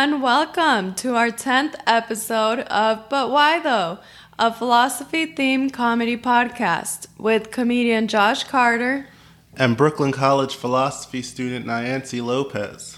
[0.00, 0.22] everyone.
[0.22, 3.98] Welcome to our 10th episode of But Why Though,
[4.38, 9.08] a philosophy themed comedy podcast with comedian Josh Carter
[9.58, 12.96] and Brooklyn College philosophy student Nyancy Lopez.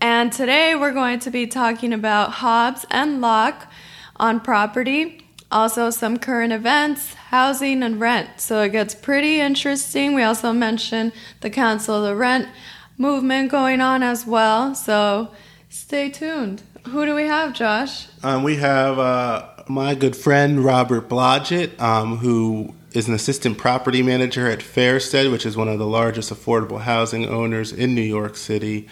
[0.00, 3.68] And today we're going to be talking about Hobbes and Locke
[4.14, 8.40] on property, also some current events, housing, and rent.
[8.40, 10.14] So it gets pretty interesting.
[10.14, 12.48] We also mentioned the Council of the Rent
[12.96, 14.76] movement going on as well.
[14.76, 15.32] So
[15.68, 16.62] stay tuned.
[16.88, 18.08] Who do we have, Josh?
[18.22, 24.02] Um, we have uh, my good friend Robert Blodgett, um, who is an assistant property
[24.02, 28.36] manager at Fairstead, which is one of the largest affordable housing owners in New York
[28.36, 28.88] City.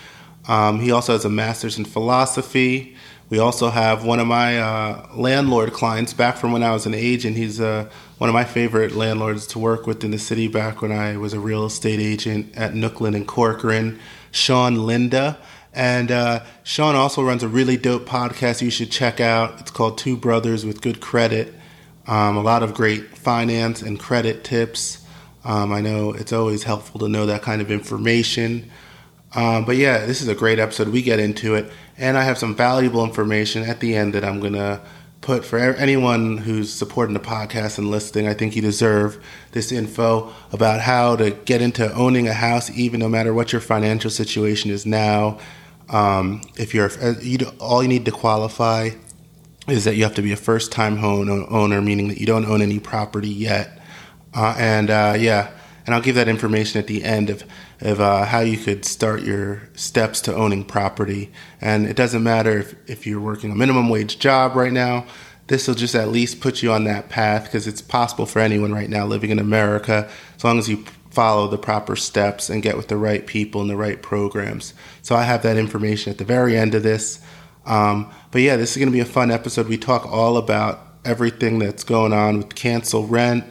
[0.48, 2.96] Um, he also has a master's in philosophy.
[3.28, 6.94] We also have one of my uh, landlord clients back from when I was an
[6.94, 7.36] agent.
[7.36, 10.92] He's uh, one of my favorite landlords to work with in the city back when
[10.92, 13.98] I was a real estate agent at Nooklyn and Corcoran,
[14.30, 15.38] Sean Linda.
[15.76, 19.60] And uh, Sean also runs a really dope podcast you should check out.
[19.60, 21.52] It's called Two Brothers with Good Credit.
[22.06, 25.04] Um, a lot of great finance and credit tips.
[25.44, 28.70] Um, I know it's always helpful to know that kind of information.
[29.34, 30.88] Um, but yeah, this is a great episode.
[30.88, 34.40] We get into it, and I have some valuable information at the end that I'm
[34.40, 34.80] gonna
[35.20, 38.28] put for anyone who's supporting the podcast and listening.
[38.28, 43.00] I think you deserve this info about how to get into owning a house, even
[43.00, 45.38] no matter what your financial situation is now.
[45.88, 48.90] Um, if you're, uh, you, all you need to qualify
[49.68, 52.44] is that you have to be a first time home owner, meaning that you don't
[52.44, 53.80] own any property yet.
[54.34, 55.50] Uh, and uh, yeah,
[55.86, 57.44] and I'll give that information at the end of,
[57.80, 61.32] of uh, how you could start your steps to owning property.
[61.60, 65.06] And it doesn't matter if, if you're working a minimum wage job right now,
[65.46, 68.72] this will just at least put you on that path because it's possible for anyone
[68.72, 70.84] right now living in America as long as you
[71.16, 74.74] follow the proper steps and get with the right people and the right programs.
[75.00, 77.20] So I have that information at the very end of this.
[77.64, 79.66] Um, but yeah, this is going to be a fun episode.
[79.66, 83.44] We talk all about everything that's going on with cancel rent,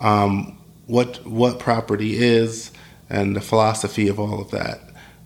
[0.00, 2.72] um, what what property is,
[3.10, 4.80] and the philosophy of all of that.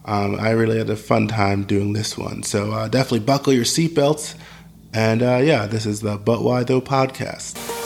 [0.04, 2.42] Um, I really had a fun time doing this one.
[2.42, 4.34] So uh, definitely buckle your seatbelts.
[4.92, 7.83] And uh, yeah, this is the But Why Though podcast.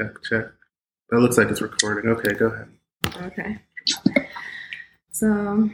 [0.00, 0.44] Check, check.
[1.10, 2.10] That looks like it's recording.
[2.10, 2.68] Okay, go ahead.
[3.22, 3.58] Okay.
[5.10, 5.68] So,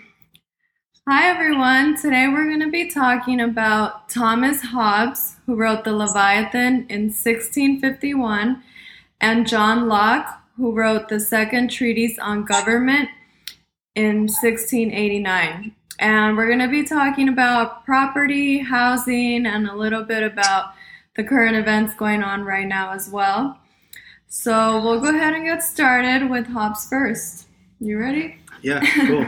[1.07, 1.97] hi everyone.
[1.97, 8.63] Today we're going to be talking about Thomas Hobbes, who wrote the Leviathan in 1651,
[9.21, 13.09] and John Locke, who wrote the Second Treatise on Government
[13.95, 15.73] in 1689.
[16.01, 20.73] And we're going to be talking about property, housing, and a little bit about
[21.15, 23.61] the current events going on right now as well.
[24.39, 27.47] So we'll go ahead and get started with Hobbes first.
[27.81, 28.37] You ready?
[28.61, 29.27] Yeah, cool.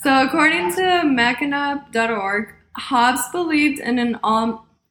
[0.00, 4.16] so according to Mackinac.org, Hobbes believed in an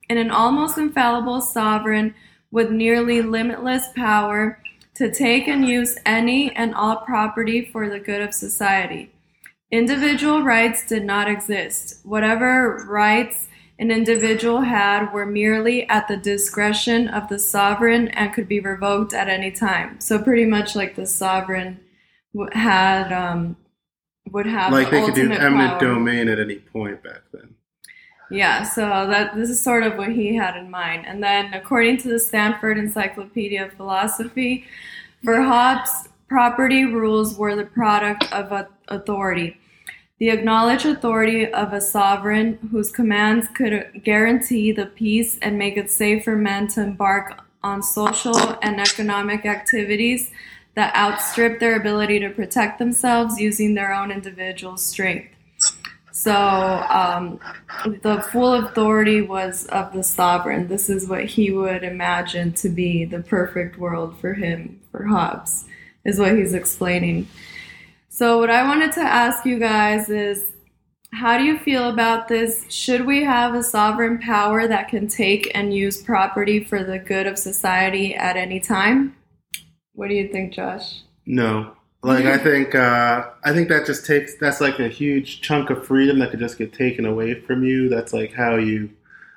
[0.10, 2.14] in an almost infallible sovereign
[2.52, 4.62] with nearly limitless power
[4.96, 9.14] to take and use any and all property for the good of society.
[9.72, 12.02] Individual rights did not exist.
[12.04, 18.48] Whatever rights an individual had were merely at the discretion of the sovereign and could
[18.48, 20.00] be revoked at any time.
[20.00, 21.80] So pretty much like the sovereign
[22.54, 23.58] had um,
[24.32, 25.80] would have like they could do eminent power.
[25.80, 27.56] domain at any point back then.
[28.32, 31.06] Yeah, so that this is sort of what he had in mind.
[31.06, 34.66] And then according to the Stanford Encyclopedia of Philosophy,
[35.24, 39.58] for Hobbes, property rules were the product of authority
[40.18, 45.92] the acknowledged authority of a sovereign whose commands could guarantee the peace and make it
[45.92, 50.32] safe for men to embark on social and economic activities
[50.76, 55.32] that outstrip their ability to protect themselves using their own individual strength.
[56.12, 57.40] So um,
[58.02, 60.70] the full authority was of the sovereign.
[60.70, 65.66] This is what he would imagine to be the perfect world for him, for Hobbes,
[66.06, 67.28] is what he's explaining.
[68.16, 70.46] So, what I wanted to ask you guys is
[71.12, 72.64] how do you feel about this?
[72.70, 77.28] Should we have a sovereign power that can take and use property for the good
[77.28, 79.18] of society at any time?
[79.96, 81.02] What do you think, Josh?
[81.26, 81.76] No.
[82.04, 85.86] Like I think uh, I think that just takes that's like a huge chunk of
[85.86, 87.90] freedom that could just get taken away from you.
[87.90, 88.92] That's like how you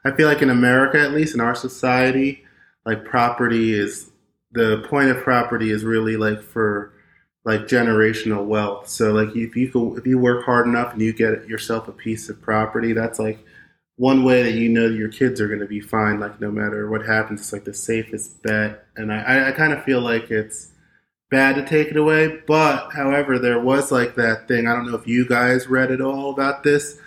[0.04, 2.44] I feel like in America at least in our society,
[2.86, 4.12] like property is
[4.52, 6.92] the point of property is really like for
[7.48, 8.90] like generational wealth.
[8.90, 12.28] So like if you if you work hard enough and you get yourself a piece
[12.28, 13.38] of property, that's like
[13.96, 16.20] one way that you know your kids are going to be fine.
[16.20, 18.84] Like no matter what happens, it's like the safest bet.
[18.96, 20.72] And I, I kind of feel like it's
[21.30, 22.38] bad to take it away.
[22.46, 24.66] But however, there was like that thing.
[24.66, 27.00] I don't know if you guys read at all about this.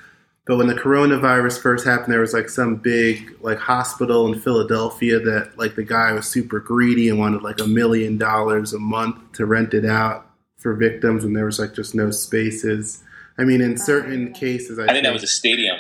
[0.48, 5.20] But when the coronavirus first happened, there was like some big like hospital in Philadelphia
[5.20, 9.34] that like the guy was super greedy and wanted like a million dollars a month
[9.34, 10.31] to rent it out
[10.62, 13.04] for victims, and there was like just no spaces.
[13.38, 15.78] I mean, in certain cases, I, I think, think that was a stadium.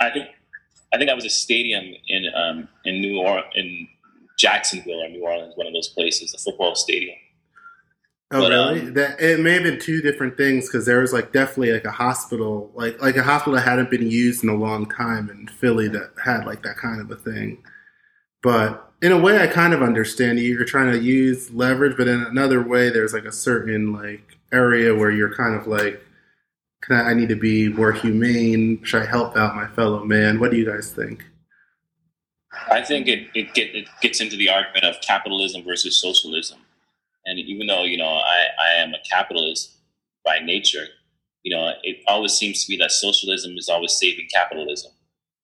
[0.00, 0.28] I think
[0.92, 3.88] I think that was a stadium in um, in New or in
[4.38, 7.16] Jacksonville or New Orleans, one of those places, a football stadium.
[8.30, 8.80] Oh but, really?
[8.80, 11.84] Um, that it may have been two different things because there was like definitely like
[11.84, 15.48] a hospital, like like a hospital that hadn't been used in a long time in
[15.48, 17.62] Philly that had like that kind of a thing.
[18.42, 20.52] But in a way, I kind of understand you.
[20.52, 24.94] You're trying to use leverage, but in another way, there's like a certain like area
[24.94, 26.04] where you're kind of like,
[26.82, 28.82] can I, I need to be more humane.
[28.84, 30.40] Should I help out my fellow man?
[30.40, 31.24] What do you guys think?
[32.70, 36.58] I think it it, get, it gets into the argument of capitalism versus socialism
[37.26, 39.76] and even though, you know, I, I am a capitalist
[40.24, 40.86] by nature,
[41.42, 44.92] you know, it always seems to be that socialism is always saving capitalism.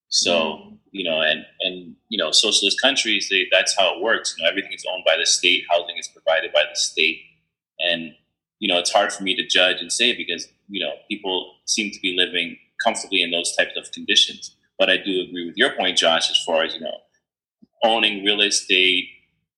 [0.08, 0.77] So, mm.
[0.92, 4.34] You know, and, and, you know, socialist countries, they, that's how it works.
[4.36, 7.20] You know, everything is owned by the state, housing is provided by the state.
[7.78, 8.12] And,
[8.58, 11.92] you know, it's hard for me to judge and say because, you know, people seem
[11.92, 14.56] to be living comfortably in those types of conditions.
[14.78, 16.98] But I do agree with your point, Josh, as far as, you know,
[17.82, 19.08] owning real estate,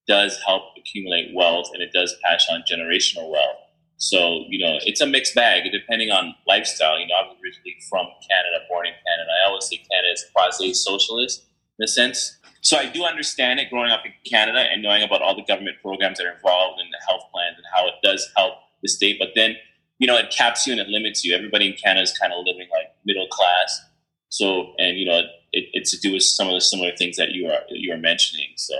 [0.06, 3.56] does help accumulate wealth and it does pass on generational wealth.
[4.00, 6.98] So, you know, it's a mixed bag depending on lifestyle.
[6.98, 9.30] You know, I was originally from Canada, born in Canada.
[9.44, 11.44] I always say Canada is quasi socialist
[11.78, 12.38] in a sense.
[12.62, 15.76] So I do understand it growing up in Canada and knowing about all the government
[15.82, 19.18] programs that are involved in the health plans and how it does help the state.
[19.18, 19.56] But then,
[19.98, 21.34] you know, it caps you and it limits you.
[21.34, 23.82] Everybody in Canada is kind of living like middle class.
[24.30, 25.18] So, and you know,
[25.52, 27.98] it, it's to do with some of the similar things that you are you are
[27.98, 28.48] mentioning.
[28.56, 28.74] So,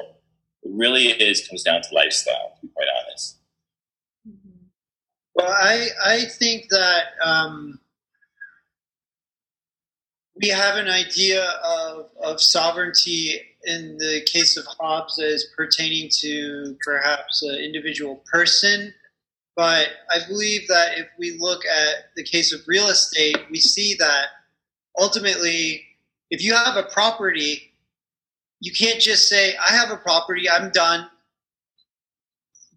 [0.63, 3.40] it really is comes down to lifestyle, to be quite honest.
[5.41, 7.81] Well, I I think that um,
[10.41, 16.77] we have an idea of of sovereignty in the case of Hobbes as pertaining to
[16.85, 18.93] perhaps an individual person.
[19.57, 23.95] But I believe that if we look at the case of real estate, we see
[23.99, 24.27] that
[24.99, 25.85] ultimately,
[26.31, 27.71] if you have a property
[28.61, 31.09] you can't just say, I have a property, I'm done.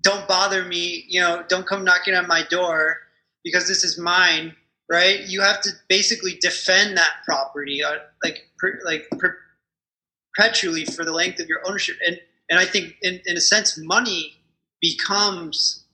[0.04, 2.98] Don't bother me, you know, don't come knocking on my door
[3.44, 4.56] because this is mine,
[4.90, 5.22] right?
[5.22, 9.38] You have to basically defend that property, uh, like per, like per,
[10.34, 11.98] perpetually for the length of your ownership.
[12.06, 12.20] And
[12.50, 14.34] and I think in, in a sense, money
[14.82, 15.86] becomes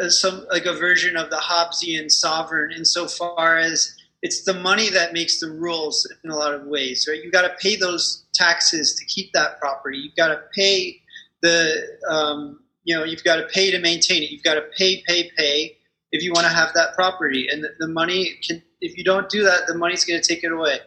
[0.00, 5.12] uh, some like a version of the Hobbesian sovereign insofar as it's the money that
[5.12, 7.22] makes the rules in a lot of ways, right?
[7.22, 9.98] You got to pay those taxes to keep that property.
[9.98, 11.00] You've got to pay
[11.42, 14.30] the, um, you know, you've got to pay to maintain it.
[14.30, 15.76] You've got to pay, pay, pay
[16.12, 17.48] if you want to have that property.
[17.50, 20.44] And the, the money can, if you don't do that, the money's going to take
[20.44, 20.78] it away.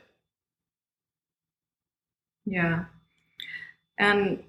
[2.45, 2.85] Yeah.
[3.97, 4.43] And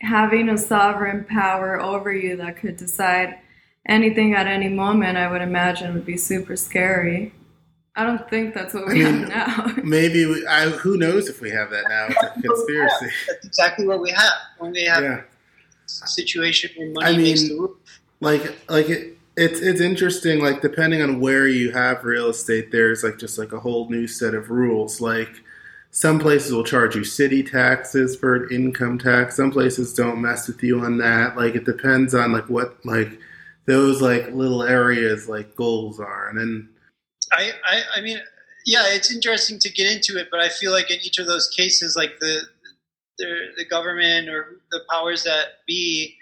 [0.00, 3.38] having a sovereign power over you that could decide
[3.86, 7.32] anything at any moment, I would imagine would be super scary.
[7.94, 9.82] I don't think that's what we I mean, have now.
[9.84, 12.06] maybe we, I, who knows if we have that now?
[12.08, 13.06] It's a conspiracy.
[13.26, 15.22] That's exactly what we have when we have yeah.
[15.88, 17.76] Situation where money I mean, makes the rule.
[18.20, 20.40] Like, like it, it's it's interesting.
[20.40, 24.06] Like depending on where you have real estate, there's like just like a whole new
[24.06, 25.00] set of rules.
[25.00, 25.30] Like
[25.90, 29.36] some places will charge you city taxes for income tax.
[29.36, 31.36] Some places don't mess with you on that.
[31.36, 33.18] Like it depends on like what like
[33.66, 36.68] those like little areas like goals are, and then
[37.32, 38.18] I, I, I mean,
[38.66, 41.48] yeah, it's interesting to get into it, but I feel like in each of those
[41.48, 42.42] cases, like the
[43.18, 46.14] the, the government or the powers that be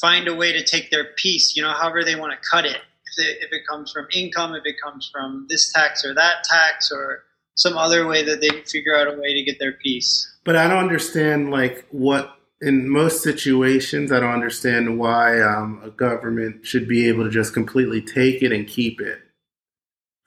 [0.00, 2.76] find a way to take their piece, you know, however they want to cut it.
[2.76, 6.44] If it, if it comes from income, if it comes from this tax or that
[6.44, 7.24] tax, or
[7.56, 10.32] some other way that they figure out a way to get their piece.
[10.44, 15.90] But I don't understand, like, what in most situations, I don't understand why um, a
[15.90, 19.18] government should be able to just completely take it and keep it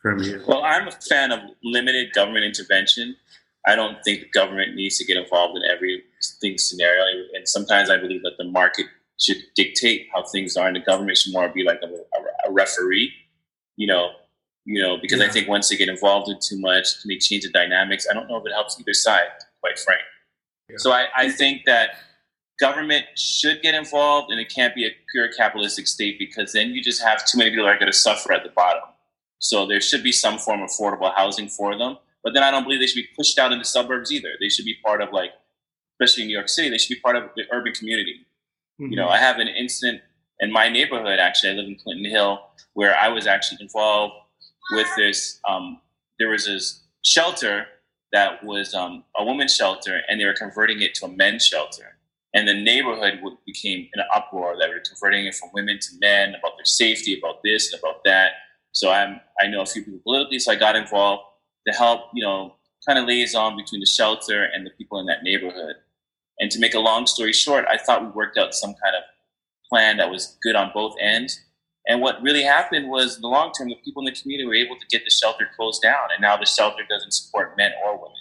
[0.03, 0.43] from you?
[0.47, 3.15] Well, I'm a fan of limited government intervention.
[3.65, 5.63] I don't think the government needs to get involved in
[6.41, 7.03] everything scenario.
[7.33, 8.87] And sometimes I believe that the market
[9.19, 12.51] should dictate how things are, and the government should more be like a, a, a
[12.51, 13.13] referee.
[13.75, 14.09] You know,
[14.65, 15.27] you know, because yeah.
[15.27, 18.07] I think once they get involved in too much, they change the dynamics.
[18.09, 19.27] I don't know if it helps either side,
[19.61, 20.01] quite frank.
[20.69, 20.75] Yeah.
[20.77, 21.91] So I, I think that
[22.59, 26.81] government should get involved, and it can't be a pure capitalistic state because then you
[26.83, 28.83] just have too many people that are going to suffer at the bottom.
[29.39, 31.97] So there should be some form of affordable housing for them.
[32.23, 34.29] But then I don't believe they should be pushed out into suburbs either.
[34.39, 35.31] They should be part of like,
[35.93, 38.25] especially in New York City, they should be part of the urban community.
[38.81, 38.91] Mm-hmm.
[38.91, 40.01] You know, I have an incident
[40.39, 41.19] in my neighborhood.
[41.19, 42.41] Actually, I live in Clinton Hill,
[42.73, 44.13] where I was actually involved
[44.71, 45.39] with this.
[45.47, 45.79] Um,
[46.19, 47.65] there was this shelter
[48.12, 51.97] that was um, a women's shelter, and they were converting it to a men's shelter.
[52.35, 56.57] And the neighborhood became an uproar that were converting it from women to men about
[56.57, 58.31] their safety, about this, and about that.
[58.71, 61.23] So I'm I know a few people politically, so I got involved
[61.67, 62.55] to help, you know,
[62.88, 65.75] kind of liaison between the shelter and the people in that neighborhood.
[66.43, 69.03] And to make a long story short, I thought we worked out some kind of
[69.69, 71.39] plan that was good on both ends.
[71.88, 74.53] And what really happened was, in the long term, the people in the community were
[74.53, 77.95] able to get the shelter closed down, and now the shelter doesn't support men or
[77.95, 78.17] women.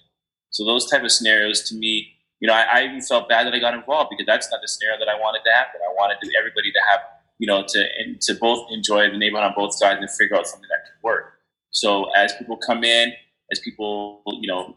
[0.51, 3.55] So those type of scenarios, to me, you know, I, I even felt bad that
[3.55, 5.81] I got involved because that's not the scenario that I wanted to happen.
[5.85, 7.01] I wanted to, everybody to have,
[7.41, 7.81] you know, to
[8.21, 11.41] to both enjoy the neighborhood on both sides and figure out something that could work.
[11.71, 13.15] So as people come in,
[13.51, 14.77] as people, you know,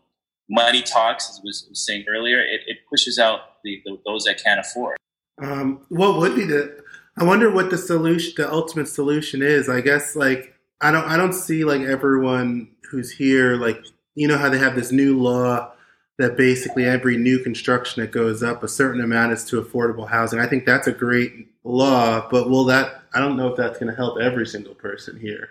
[0.49, 4.59] money talks, as was, saying earlier, it, it pushes out the, the, those that can't
[4.59, 4.97] afford.
[5.41, 6.83] Um, what would be the?
[7.17, 9.69] I wonder what the solution, the ultimate solution is.
[9.69, 13.83] I guess like I don't, I don't see like everyone who's here like
[14.15, 15.71] you know how they have this new law
[16.17, 20.39] that basically every new construction that goes up a certain amount is to affordable housing.
[20.39, 23.03] I think that's a great law, but will that?
[23.13, 25.49] I don't know if that's going to help every single person here.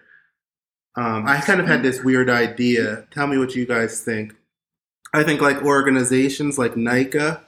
[0.96, 3.06] Um, I kind of had this weird idea.
[3.10, 4.34] Tell me what you guys think.
[5.14, 7.40] I think like organizations like NYCHA,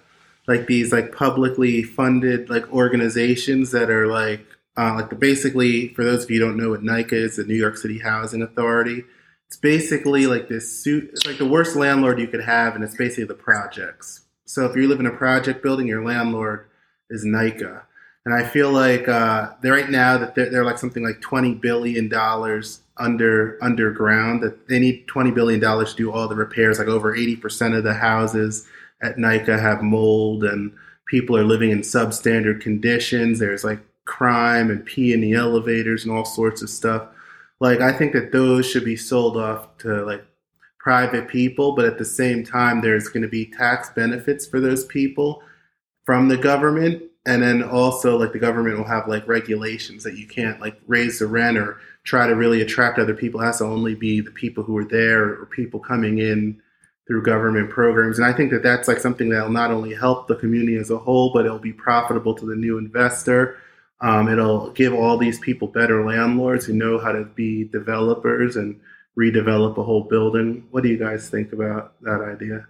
[0.46, 4.46] like these like publicly funded like organizations that are like
[4.76, 7.76] uh, like basically for those of you don't know what NYCHA is, the New York
[7.76, 9.02] City Housing Authority.
[9.48, 11.10] It's basically like this suit.
[11.12, 14.22] It's like the worst landlord you could have, and it's basically the projects.
[14.44, 16.68] So if you live in a project building, your landlord
[17.10, 17.82] is NYCHA.
[18.24, 22.08] And I feel like uh, right now that they're, they're like something like twenty billion
[22.08, 26.88] dollars under underground that they need 20 billion dollars to do all the repairs like
[26.88, 28.66] over 80% of the houses
[29.02, 30.72] at NYCHA have mold and
[31.06, 33.38] people are living in substandard conditions.
[33.38, 37.08] There's like crime and pee in the elevators and all sorts of stuff.
[37.60, 40.24] Like I think that those should be sold off to like
[40.78, 44.84] private people but at the same time there's going to be tax benefits for those
[44.84, 45.42] people
[46.04, 47.02] from the government.
[47.26, 51.18] And then also like the government will have like regulations that you can't like raise
[51.18, 53.40] the rent or try to really attract other people.
[53.40, 56.62] It has to only be the people who are there or people coming in
[57.06, 58.18] through government programs.
[58.18, 60.90] And I think that that's like something that will not only help the community as
[60.90, 63.58] a whole, but it'll be profitable to the new investor.
[64.00, 68.80] Um, it'll give all these people better landlords who know how to be developers and
[69.18, 70.66] redevelop a whole building.
[70.70, 72.66] What do you guys think about that idea?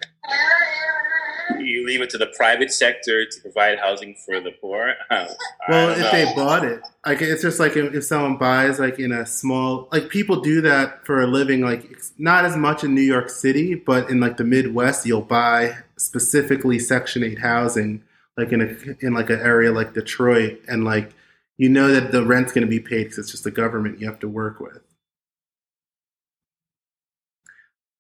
[1.59, 4.95] You leave it to the private sector to provide housing for the poor.
[5.11, 6.11] well, if know.
[6.11, 9.89] they bought it, like it's just like if, if, someone buys like in a small,
[9.93, 11.61] like people do that for a living.
[11.61, 15.77] Like not as much in New York City, but in like the Midwest, you'll buy
[15.97, 18.03] specifically Section Eight housing,
[18.37, 21.13] like in a in like an area like Detroit, and like
[21.57, 24.07] you know that the rent's going to be paid because it's just the government you
[24.07, 24.81] have to work with.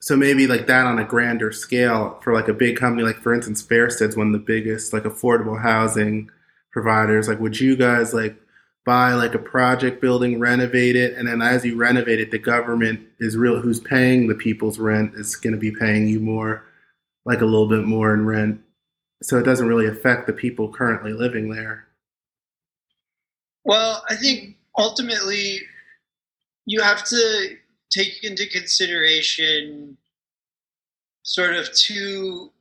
[0.00, 3.34] So maybe like that on a grander scale for like a big company like for
[3.34, 6.30] instance fairstead's one of the biggest like affordable housing
[6.76, 7.26] providers.
[7.26, 8.36] Like would you guys like
[8.84, 11.16] buy like a project building renovate it?
[11.16, 15.14] And then as you renovate it the government is real who's paying the people's rent
[15.14, 16.64] is going to be paying you more
[17.24, 18.60] like a little bit more in rent.
[19.22, 21.86] So it doesn't really affect the people currently living there.
[23.64, 25.60] Well i think ultimately
[26.66, 27.56] you have to
[27.90, 29.96] take into consideration
[31.22, 32.52] sort of two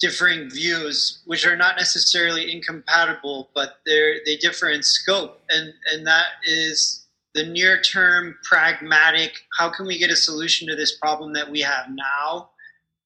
[0.00, 6.06] differing views, which are not necessarily incompatible, but they're they differ in scope, and and
[6.06, 9.32] that is the near term pragmatic.
[9.58, 12.50] How can we get a solution to this problem that we have now,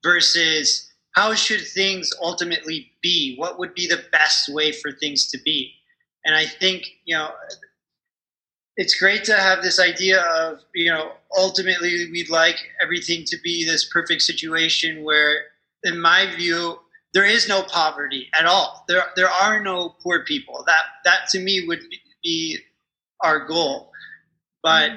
[0.02, 3.36] versus how should things ultimately be?
[3.36, 5.72] What would be the best way for things to be?
[6.24, 7.30] And I think you know
[8.76, 13.64] it's great to have this idea of you know ultimately we'd like everything to be
[13.64, 15.44] this perfect situation where
[15.84, 16.78] in my view
[17.14, 18.84] there is no poverty at all.
[18.88, 20.64] There there are no poor people.
[20.66, 21.80] That that to me would
[22.22, 22.58] be
[23.20, 23.90] our goal.
[24.62, 24.92] But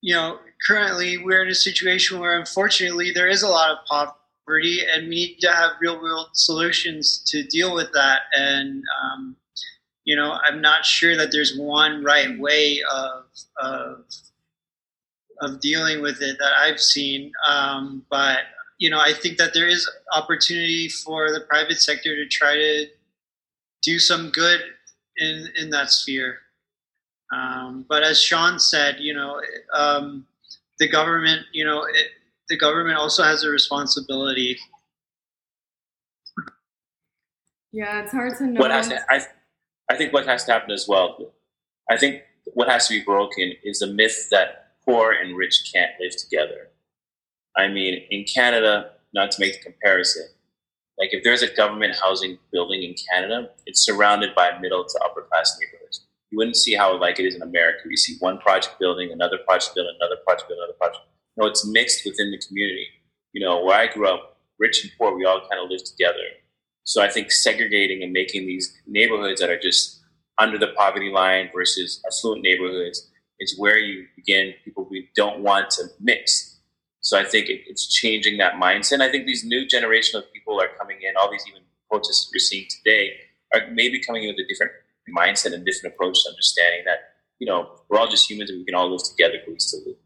[0.00, 4.80] you know currently we're in a situation where unfortunately there is a lot of poverty
[4.90, 8.22] and we need to have real world solutions to deal with that.
[8.32, 9.36] And um,
[10.06, 13.24] you know, I'm not sure that there's one right way of
[13.58, 14.04] of,
[15.40, 17.32] of dealing with it that I've seen.
[17.46, 18.38] Um, but
[18.78, 22.86] you know, I think that there is opportunity for the private sector to try to
[23.82, 24.60] do some good
[25.18, 26.38] in in that sphere.
[27.34, 29.40] Um, but as Sean said, you know,
[29.74, 30.24] um,
[30.78, 32.06] the government, you know, it,
[32.48, 34.56] the government also has a responsibility.
[37.72, 38.60] Yeah, it's hard to know.
[38.60, 39.22] What has to, I,
[39.90, 41.32] I think what has to happen as well.
[41.90, 42.22] I think
[42.54, 46.68] what has to be broken is the myth that poor and rich can't live together.
[47.56, 50.26] I mean, in Canada, not to make the comparison,
[50.98, 55.22] like if there's a government housing building in Canada, it's surrounded by middle to upper
[55.22, 56.06] class neighborhoods.
[56.30, 57.80] You wouldn't see how like it is in America.
[57.88, 61.04] You see one project building, another project building, another project building, another project.
[61.36, 62.86] Know, it's mixed within the community.
[63.32, 66.24] You know, where I grew up, rich and poor, we all kind of live together.
[66.86, 70.00] So I think segregating and making these neighborhoods that are just
[70.38, 74.54] under the poverty line versus affluent neighborhoods is where you begin.
[74.64, 76.60] People we don't want to mix.
[77.00, 79.00] So I think it, it's changing that mindset.
[79.00, 81.16] I think these new generation of people are coming in.
[81.20, 83.14] All these even protests we're seeing today
[83.52, 84.72] are maybe coming in with a different
[85.16, 86.98] mindset and different approach to understanding that
[87.40, 89.96] you know we're all just humans and we can all live together cohesively.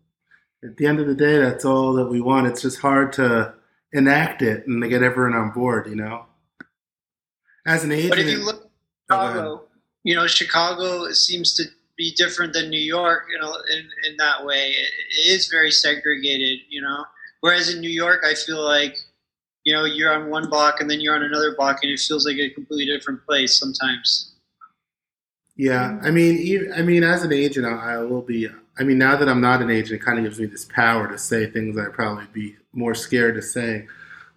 [0.65, 2.47] At the end of the day, that's all that we want.
[2.47, 3.55] It's just hard to
[3.93, 5.87] enact it and to get everyone on board.
[5.87, 6.27] You know,
[7.67, 8.11] as an agent.
[8.11, 8.71] But if you look at
[9.15, 9.65] Chicago,
[10.05, 11.65] you know, Chicago seems to
[12.01, 14.71] be different than New York, you know, in, in that way.
[14.71, 17.05] It is very segregated, you know.
[17.41, 18.97] Whereas in New York, I feel like,
[19.65, 22.27] you know, you're on one block and then you're on another block, and it feels
[22.27, 24.33] like a completely different place sometimes.
[25.57, 28.49] Yeah, I mean, I mean, as an agent, I will be.
[28.79, 31.07] I mean, now that I'm not an agent, it kind of gives me this power
[31.07, 33.87] to say things I'd probably be more scared to say,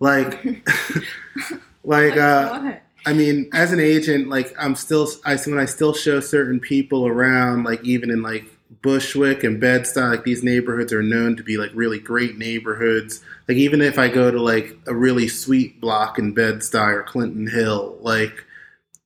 [0.01, 0.43] like,
[1.85, 2.73] like, uh,
[3.05, 7.05] I mean, as an agent, like I'm still, I when I still show certain people
[7.05, 8.45] around, like even in like
[8.81, 13.21] Bushwick and Bed Stuy, like these neighborhoods are known to be like really great neighborhoods.
[13.47, 17.03] Like even if I go to like a really sweet block in Bed Stuy or
[17.03, 18.45] Clinton Hill, like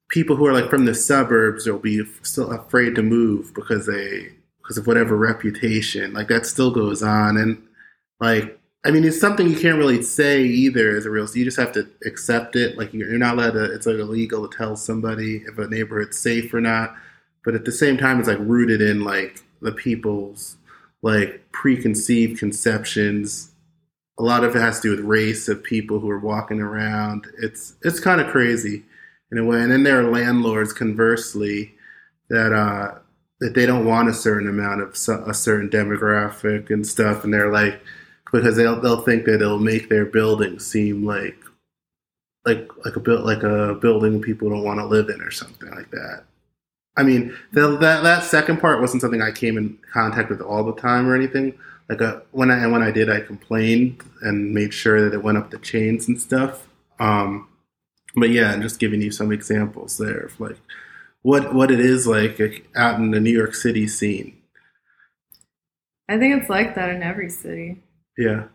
[0.09, 4.29] people who are like from the suburbs will be still afraid to move because they
[4.61, 6.13] because of whatever reputation.
[6.13, 7.61] Like that still goes on, and
[8.19, 11.27] like I mean, it's something you can't really say either as a real.
[11.27, 12.77] So you just have to accept it.
[12.77, 13.65] Like you're not allowed to.
[13.65, 16.95] It's like illegal to tell somebody if a neighborhood's safe or not.
[17.43, 20.57] But at the same time, it's like rooted in like the people's
[21.01, 23.51] like preconceived conceptions.
[24.19, 27.27] A lot of it has to do with race of people who are walking around.
[27.39, 28.83] It's it's kind of crazy
[29.31, 29.61] in a way.
[29.61, 31.73] And then there are landlords, conversely,
[32.29, 32.99] that uh,
[33.39, 34.89] that they don't want a certain amount of
[35.27, 37.81] a certain demographic and stuff, and they're like
[38.31, 41.37] because they'll they'll think that it'll make their building seem like
[42.45, 45.69] like like a build like a building people don't want to live in or something
[45.71, 46.23] like that.
[46.95, 50.63] I mean, the, that that second part wasn't something I came in contact with all
[50.63, 51.53] the time or anything.
[51.89, 55.13] Like a, uh, when I and when I did, I complained and made sure that
[55.13, 56.67] it went up the chains and stuff.
[56.99, 57.47] Um,
[58.15, 60.57] but yeah, I'm just giving you some examples there of like
[61.21, 62.39] what what it is like
[62.75, 64.35] out in the New York City scene.
[66.09, 67.83] I think it's like that in every city.
[68.17, 68.45] Yeah.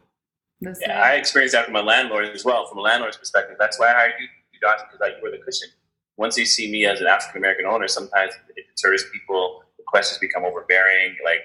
[0.60, 2.66] yeah, I experienced that from a landlord as well.
[2.66, 4.28] From a landlord's perspective, that's why I hired you,
[4.60, 5.68] Johnson, because like, you were the cushion.
[6.16, 9.62] Once they see me as an African American owner, sometimes it deters people.
[9.78, 11.40] The questions become overbearing, like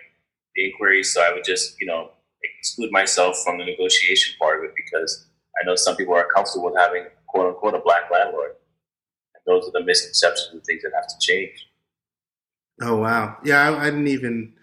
[0.55, 1.13] the inquiries.
[1.13, 2.11] So I would just, you know,
[2.43, 5.27] exclude myself from the negotiation part of it because
[5.59, 8.51] I know some people are comfortable with having quote unquote a black landlord.
[9.35, 11.67] And those are the misconceptions and things that have to change.
[12.81, 14.53] Oh wow, yeah, I, I didn't even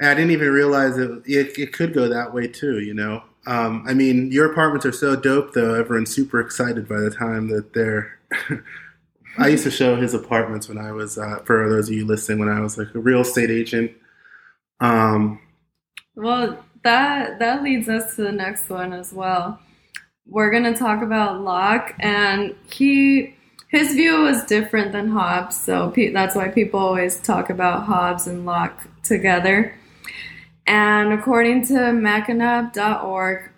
[0.00, 3.22] I didn't even realize it, it, it could go that way too, you know.
[3.46, 5.74] Um, I mean, your apartments are so dope, though.
[5.74, 8.18] Everyone's super excited by the time that they're.
[9.38, 12.38] I used to show his apartments when I was, uh, for those of you listening,
[12.38, 13.92] when I was like a real estate agent.
[14.80, 15.40] Um,
[16.14, 19.60] well, that that leads us to the next one as well.
[20.26, 23.36] We're gonna talk about Locke, and he
[23.68, 28.26] his view was different than Hobbes, so pe- that's why people always talk about Hobbes
[28.26, 29.74] and Locke together.
[30.66, 33.50] And according to Mackinac.org,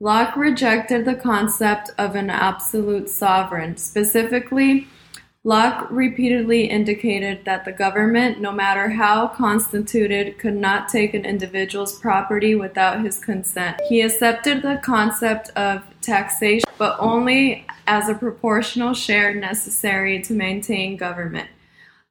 [0.00, 3.76] Locke rejected the concept of an absolute sovereign.
[3.76, 4.88] Specifically,
[5.42, 11.98] Locke repeatedly indicated that the government, no matter how constituted, could not take an individual's
[11.98, 13.80] property without his consent.
[13.88, 20.96] He accepted the concept of taxation, but only as a proportional share necessary to maintain
[20.96, 21.48] government.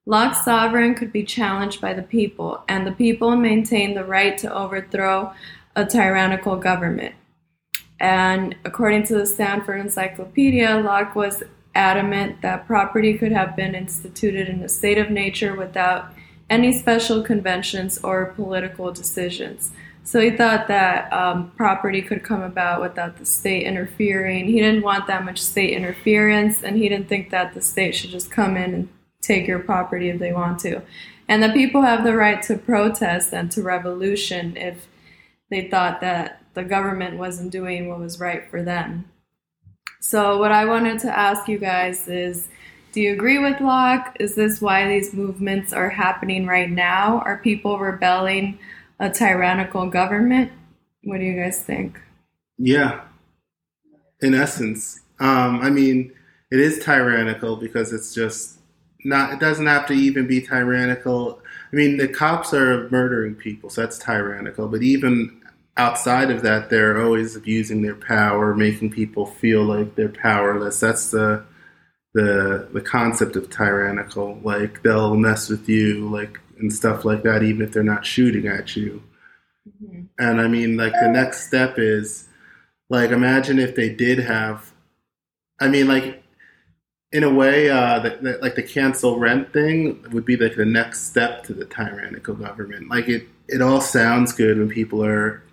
[0.10, 4.52] Locke's sovereign could be challenged by the people, and the people maintain the right to
[4.52, 5.32] overthrow
[5.76, 7.13] a tyrannical government.
[8.00, 11.43] And according to the Stanford Encyclopedia, Locke was
[11.76, 16.12] adamant that property could have been instituted in a state of nature without
[16.50, 19.74] any special conventions or political decisions.
[20.04, 24.45] So he thought that um, property could come about without the state interfering.
[24.45, 28.10] He didn't want that much state interference, and he didn't think that the state should
[28.10, 28.89] just come in and
[29.22, 30.82] take your property if they want to.
[31.28, 34.88] And the people have the right to protest and to revolution if
[35.50, 39.10] they thought that the government wasn't doing what was right for them.
[40.02, 42.48] So, what I wanted to ask you guys is
[42.92, 44.18] do you agree with Locke?
[44.20, 47.20] Is this why these movements are happening right now?
[47.20, 48.58] Are people rebelling
[49.00, 50.52] a tyrannical government?
[51.04, 52.00] What do you guys think?
[52.58, 53.02] Yeah,
[54.22, 55.02] in essence.
[55.20, 56.12] Um, I mean,
[56.52, 58.59] it is tyrannical because it's just
[59.04, 59.34] not.
[59.34, 61.42] It doesn't have to even be tyrannical.
[61.72, 64.68] I mean, the cops are murdering people, so that's tyrannical.
[64.68, 65.42] But even
[65.78, 70.80] outside of that, they're always abusing their power, making people feel like they're powerless.
[70.80, 71.44] That's the
[72.14, 74.40] the the concept of tyrannical.
[74.44, 78.48] Like they'll mess with you, like and stuff like that, even if they're not shooting
[78.48, 79.02] at you.
[79.68, 80.02] Mm-hmm.
[80.20, 82.28] And I mean, like the next step is,
[82.90, 84.72] like, imagine if they did have.
[85.60, 86.19] I mean, like,
[87.12, 90.65] in a way, uh, the, the, like the cancel rent thing would be like the
[90.65, 92.89] next step to the tyrannical government.
[92.89, 95.43] Like it, it all sounds good when people are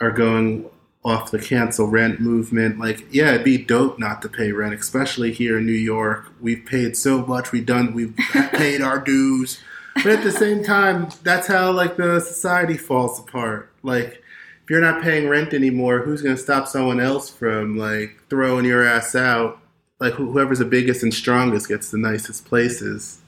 [0.00, 0.68] are going
[1.04, 2.78] off the cancel rent movement.
[2.78, 6.26] Like, yeah, it'd be dope not to pay rent, especially here in New York.
[6.40, 7.52] We've paid so much.
[7.52, 7.94] We've done.
[7.94, 8.14] We've
[8.52, 9.60] paid our dues.
[9.94, 13.72] But at the same time, that's how like the society falls apart.
[13.82, 14.22] Like,
[14.62, 18.64] if you're not paying rent anymore, who's going to stop someone else from like throwing
[18.64, 19.59] your ass out?
[20.00, 23.20] Like, whoever's the biggest and strongest gets the nicest places.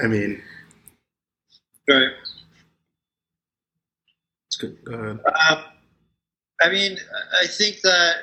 [0.00, 0.42] I mean,
[1.88, 2.08] right.
[4.46, 4.84] It's Good.
[4.84, 5.20] Go ahead.
[5.50, 5.64] Um,
[6.60, 6.98] I mean,
[7.40, 8.16] I think that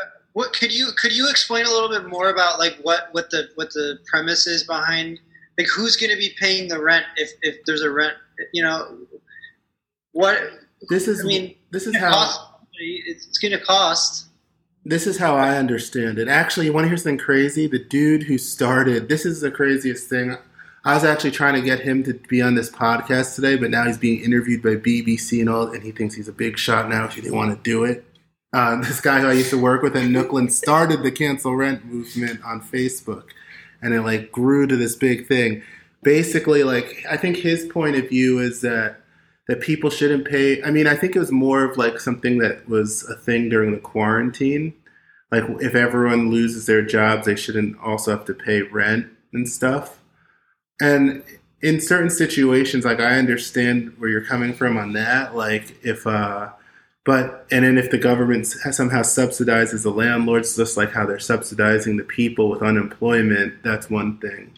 [0.00, 3.30] uh, what could you could you explain a little bit more about like what what
[3.30, 5.18] the what the premise is behind
[5.58, 8.14] like who's going to be paying the rent if if there's a rent
[8.52, 8.96] you know
[10.12, 10.38] what
[10.88, 14.27] this is I mean this is how it's going to cost
[14.88, 16.28] this is how I understand it.
[16.28, 17.66] Actually, you want to hear something crazy?
[17.66, 20.36] The dude who started this is the craziest thing.
[20.84, 23.84] I was actually trying to get him to be on this podcast today, but now
[23.84, 27.04] he's being interviewed by BBC and all, and he thinks he's a big shot now.
[27.04, 28.04] if He didn't want to do it.
[28.54, 31.84] Uh, this guy who I used to work with in Nooklyn started the cancel rent
[31.84, 33.24] movement on Facebook,
[33.82, 35.62] and it like grew to this big thing.
[36.02, 39.00] Basically, like I think his point of view is that
[39.48, 40.62] that people shouldn't pay.
[40.62, 43.72] I mean, I think it was more of like something that was a thing during
[43.72, 44.74] the quarantine.
[45.30, 49.98] Like if everyone loses their jobs, they shouldn't also have to pay rent and stuff
[50.80, 51.22] and
[51.60, 55.34] in certain situations, like I understand where you're coming from on that.
[55.34, 56.50] Like if, uh,
[57.04, 61.96] but and then if the government somehow subsidizes the landlords, just like how they're subsidizing
[61.96, 64.52] the people with unemployment, that's one thing.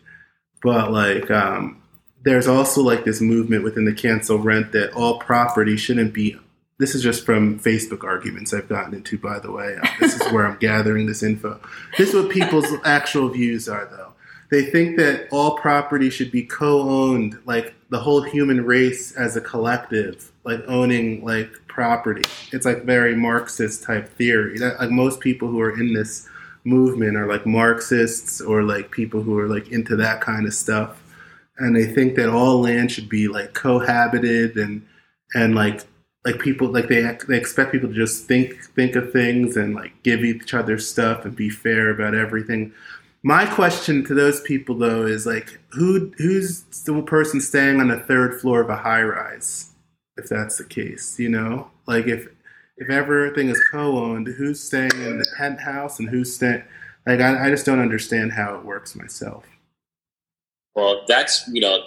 [0.62, 1.82] But like, um,
[2.22, 6.38] there's also like this movement within the cancel rent that all property shouldn't be.
[6.80, 9.76] This is just from Facebook arguments I've gotten into, by the way.
[9.80, 11.60] Uh, this is where I'm gathering this info.
[11.96, 14.10] This is what people's actual views are, though
[14.50, 19.40] they think that all property should be co-owned, like the whole human race as a
[19.40, 22.28] collective, like owning like property.
[22.52, 24.58] It's like very Marxist type theory.
[24.58, 26.28] That like most people who are in this
[26.64, 31.00] movement are like Marxists or like people who are like into that kind of stuff,
[31.58, 34.84] and they think that all land should be like cohabited and
[35.32, 35.82] and like
[36.24, 40.02] like people like they they expect people to just think think of things and like
[40.02, 42.72] give each other stuff and be fair about everything
[43.22, 47.98] my question to those people though is like, who who's the person staying on the
[47.98, 49.72] third floor of a high rise?
[50.16, 52.28] If that's the case, you know, like if
[52.78, 56.62] if everything is co-owned, who's staying in the penthouse and who's staying?
[57.06, 59.44] Like, I, I just don't understand how it works myself.
[60.74, 61.78] Well, that's you know,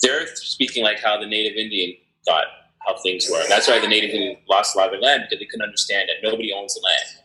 [0.00, 1.94] they're speaking like how the native Indian
[2.26, 2.46] thought
[2.86, 3.42] how things were.
[3.48, 6.08] That's why the native who lost a lot of their land because they couldn't understand
[6.08, 7.24] that nobody owns the land.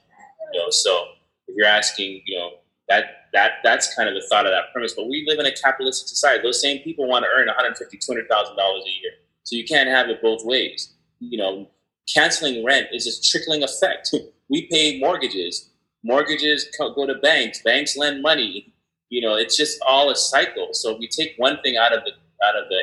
[0.54, 1.06] You know, so
[1.48, 2.52] if you're asking, you know,
[2.88, 4.94] that that that's kind of the thought of that premise.
[4.94, 6.44] But we live in a capitalistic society.
[6.44, 9.12] Those same people want to earn 150, 200 thousand dollars a year.
[9.44, 10.94] So you can't have it both ways.
[11.20, 11.70] You know,
[12.14, 14.14] canceling rent is a trickling effect.
[14.50, 15.70] we pay mortgages.
[16.04, 17.62] Mortgages go to banks.
[17.64, 18.74] Banks lend money.
[19.10, 20.70] You know, it's just all a cycle.
[20.74, 22.12] So if you take one thing out of the
[22.46, 22.82] out of the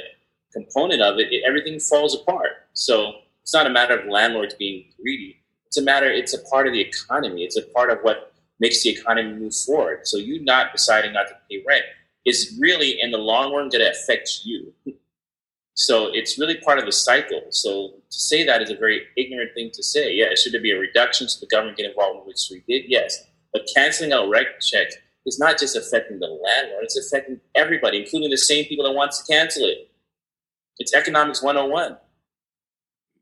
[0.52, 2.50] component of it, it everything falls apart.
[2.74, 3.12] So
[3.42, 5.38] it's not a matter of landlords being greedy.
[5.66, 6.10] It's a matter.
[6.10, 7.44] It's a part of the economy.
[7.44, 10.06] It's a part of what makes the economy move forward.
[10.06, 11.84] So you not deciding not to pay rent
[12.24, 14.72] is really in the long run going to affect you.
[15.74, 17.40] So it's really part of the cycle.
[17.48, 20.12] So to say that is a very ignorant thing to say.
[20.12, 22.90] Yeah, should there be a reduction so the government get involved, which we did?
[22.90, 23.24] Yes.
[23.54, 28.30] But canceling out rent checks is not just affecting the landlord, it's affecting everybody, including
[28.30, 29.90] the same people that wants to cancel it.
[30.78, 31.98] It's economics 101.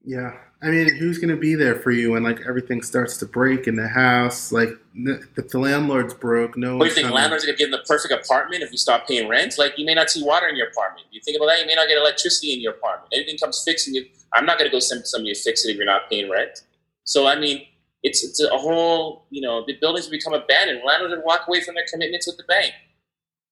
[0.05, 0.33] Yeah.
[0.63, 3.67] I mean, who's going to be there for you when like everything starts to break
[3.67, 4.53] in the house?
[4.53, 6.77] Like, if the landlord's broke, no.
[6.77, 7.11] What do you think?
[7.11, 9.55] Landlords are going to give them the perfect apartment if you stop paying rent?
[9.57, 11.07] Like, you may not see water in your apartment.
[11.11, 11.61] You think about that?
[11.61, 13.13] You may not get electricity in your apartment.
[13.15, 14.11] Anything comes fixing it.
[14.35, 16.63] I'm not going to go send somebody to fix it if you're not paying rent.
[17.05, 17.63] So, I mean,
[18.03, 19.27] it's it's a whole.
[19.31, 20.83] You know, the buildings become abandoned.
[20.87, 22.73] Landlords would walk away from their commitments with the bank,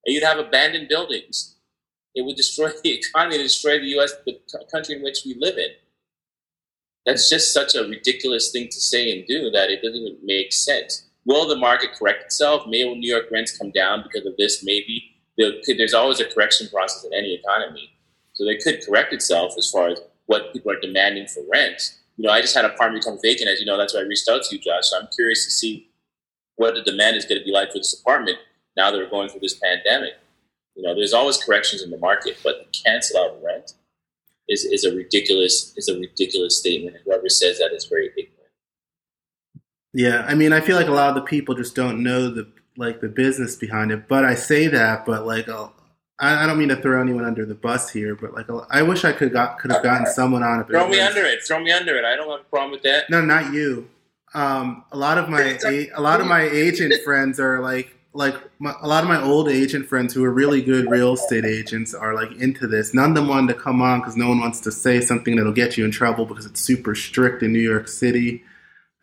[0.04, 1.56] and you'd have abandoned buildings.
[2.14, 4.40] It would destroy the economy, destroy the U.S., the
[4.72, 5.70] country in which we live in
[7.08, 10.52] that's just such a ridiculous thing to say and do that it doesn't even make
[10.52, 11.06] sense.
[11.24, 12.66] Will the market correct itself?
[12.66, 14.62] May New York rents come down because of this?
[14.62, 15.16] Maybe.
[15.38, 17.90] There's always a correction process in any economy.
[18.34, 21.96] So they could correct itself as far as what people are demanding for rent.
[22.18, 24.02] You know, I just had an apartment become vacant, as you know, that's why I
[24.02, 24.90] reached out to you, Josh.
[24.90, 25.88] So I'm curious to see
[26.56, 28.38] what the demand is going to be like for this apartment
[28.76, 30.14] now that we're going through this pandemic.
[30.78, 33.72] You know, there's always corrections in the market, but cancel out rent
[34.48, 36.94] is, is a ridiculous is a ridiculous statement.
[36.94, 38.52] And whoever says that is very ignorant.
[39.92, 42.46] Yeah, I mean, I feel like a lot of the people just don't know the
[42.76, 44.06] like the business behind it.
[44.06, 45.74] But I say that, but like, I'll,
[46.20, 49.04] I, I don't mean to throw anyone under the bus here, but like, I wish
[49.04, 50.68] I could got could have gotten someone on it.
[50.68, 51.42] Throw me under it.
[51.42, 52.04] Throw me under it.
[52.04, 53.10] I don't have a problem with that.
[53.10, 53.90] No, not you.
[54.32, 58.34] Um, a lot of my a, a lot of my agent friends are like like
[58.58, 61.94] my, a lot of my old agent friends who are really good real estate agents
[61.94, 62.94] are like into this.
[62.94, 65.52] None of them wanted to come on because no one wants to say something that'll
[65.52, 68.42] get you in trouble because it's super strict in New York City.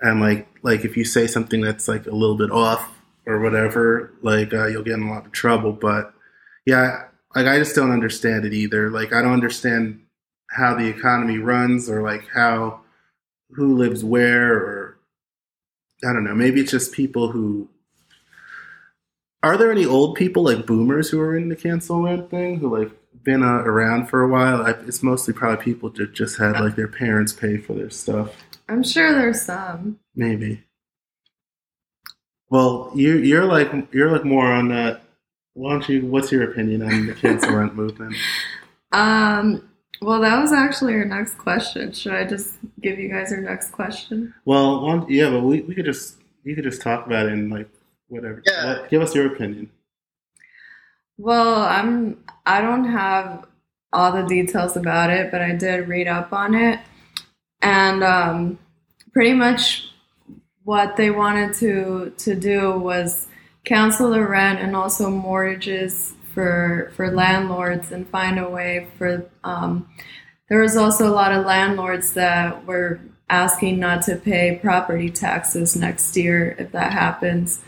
[0.01, 2.91] And like like if you say something that's like a little bit off
[3.25, 5.71] or whatever, like uh, you'll get in a lot of trouble.
[5.71, 6.13] But
[6.65, 8.89] yeah, like I just don't understand it either.
[8.89, 10.01] Like I don't understand
[10.49, 12.81] how the economy runs or like how
[13.51, 14.97] who lives where or
[16.03, 16.35] I don't know.
[16.35, 17.69] Maybe it's just people who
[19.45, 22.75] are there any old people like boomers who are in the cancel rent thing who
[22.75, 22.91] like
[23.23, 24.65] been uh, around for a while?
[24.65, 28.35] I, it's mostly probably people that just had like their parents pay for their stuff.
[28.67, 29.99] I'm sure there's some.
[30.15, 30.63] Maybe.
[32.49, 35.03] Well, you you're like you're like more on that.
[35.53, 36.07] Why don't you?
[36.07, 38.15] What's your opinion on the cancel rent movement?
[38.93, 39.69] Um.
[40.01, 41.91] Well, that was actually our next question.
[41.91, 44.33] Should I just give you guys our next question?
[44.43, 47.69] Well, yeah, but we, we could just you could just talk about it in like
[48.07, 48.41] whatever.
[48.45, 48.79] Yeah.
[48.79, 49.69] What, give us your opinion.
[51.17, 53.45] Well, I'm I don't have
[53.93, 56.79] all the details about it, but I did read up on it,
[57.61, 58.59] and um,
[59.13, 59.89] pretty much
[60.63, 63.27] what they wanted to to do was
[63.63, 69.29] cancel the rent and also mortgages for for landlords and find a way for.
[69.43, 69.87] Um,
[70.49, 75.75] there was also a lot of landlords that were asking not to pay property taxes
[75.75, 77.63] next year if that happens.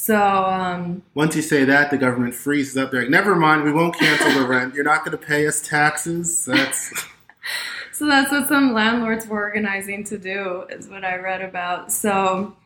[0.00, 2.92] So um, once you say that, the government freezes up.
[2.92, 4.74] They're like, "Never mind, we won't cancel the rent.
[4.74, 7.04] You're not going to pay us taxes." That's
[7.92, 11.90] so that's what some landlords were organizing to do, is what I read about.
[11.90, 12.56] So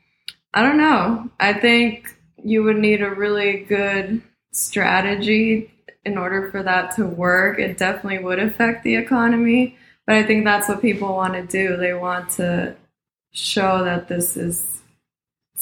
[0.52, 1.30] I don't know.
[1.40, 4.20] I think you would need a really good
[4.52, 5.72] strategy
[6.04, 7.58] in order for that to work.
[7.58, 11.78] It definitely would affect the economy, but I think that's what people want to do.
[11.78, 12.76] They want to
[13.32, 14.81] show that this is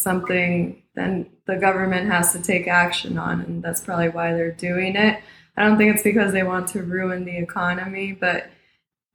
[0.00, 4.96] something then the government has to take action on, and that's probably why they're doing
[4.96, 5.20] it.
[5.56, 8.50] I don't think it's because they want to ruin the economy, but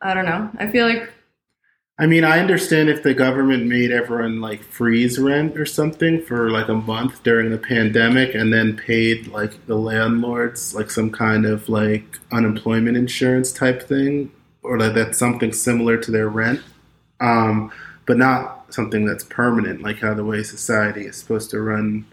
[0.01, 0.49] I don't know.
[0.57, 1.11] I feel like.
[1.97, 6.51] I mean, I understand if the government made everyone like freeze rent or something for
[6.51, 11.45] like a month during the pandemic and then paid like the landlords like some kind
[11.45, 14.29] of like unemployment insurance type thing
[14.61, 16.59] or like that's something similar to their rent.
[17.21, 17.71] Um,
[18.05, 22.05] but not something that's permanent, like how the way society is supposed to run.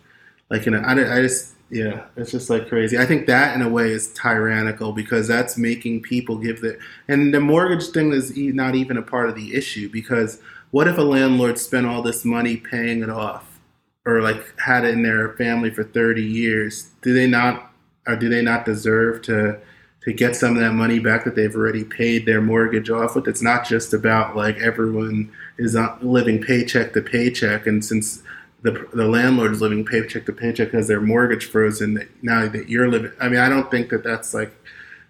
[0.50, 2.98] Like, in a, I, I just, yeah, it's just like crazy.
[2.98, 7.32] I think that in a way is tyrannical because that's making people give their, and
[7.32, 11.02] the mortgage thing is not even a part of the issue because what if a
[11.02, 13.60] landlord spent all this money paying it off
[14.04, 16.90] or like had it in their family for 30 years?
[17.00, 17.72] Do they not,
[18.06, 19.58] or do they not deserve to,
[20.04, 23.28] to get some of that money back that they've already paid their mortgage off with.
[23.28, 28.22] It's not just about like everyone is uh, living paycheck to paycheck, and since
[28.62, 32.88] the the landlord is living paycheck to paycheck because their mortgage frozen, now that you're
[32.88, 34.52] living, I mean, I don't think that that's like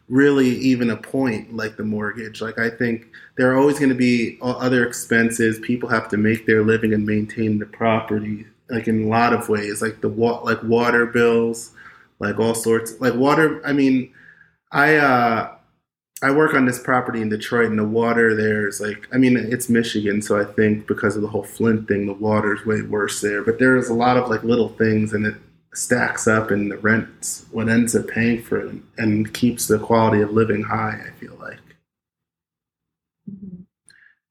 [0.09, 2.43] really even a point like the mortgage.
[2.43, 5.59] Like I think there are always going to be other expenses.
[5.61, 9.49] People have to make their living and maintain the property, like in a lot of
[9.49, 11.73] ways, like the like water bills,
[12.19, 13.67] like all sorts, like water.
[13.67, 14.13] I mean
[14.73, 15.55] I uh,
[16.23, 19.37] I work on this property in Detroit, and the water there is like I mean
[19.37, 22.83] it's Michigan, so I think because of the whole Flint thing, the water is way
[22.83, 23.43] worse there.
[23.43, 25.35] But there's a lot of like little things, and it
[25.75, 30.23] stacks up, and the rents what ends up paying for it, and keeps the quality
[30.23, 31.01] of living high.
[31.07, 31.61] I feel like,
[33.31, 33.63] mm-hmm.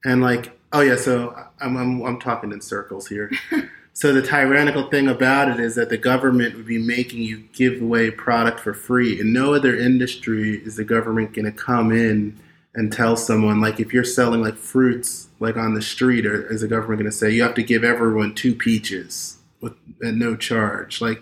[0.06, 3.32] and like oh yeah, so I'm I'm, I'm talking in circles here.
[3.94, 7.82] so the tyrannical thing about it is that the government would be making you give
[7.82, 9.20] away product for free.
[9.20, 12.40] In no other industry is the government going to come in
[12.74, 16.62] and tell someone like if you're selling like fruits like on the street, or is
[16.62, 19.74] the government going to say you have to give everyone two peaches with
[20.04, 21.02] at no charge?
[21.02, 21.22] Like,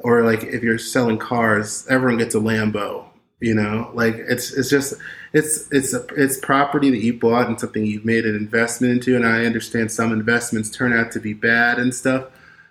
[0.00, 3.06] or like if you're selling cars, everyone gets a Lambo.
[3.44, 4.94] You know, like it's it's just
[5.34, 9.16] it's it's a, it's property that you bought and something you've made an investment into.
[9.16, 12.28] And I understand some investments turn out to be bad and stuff,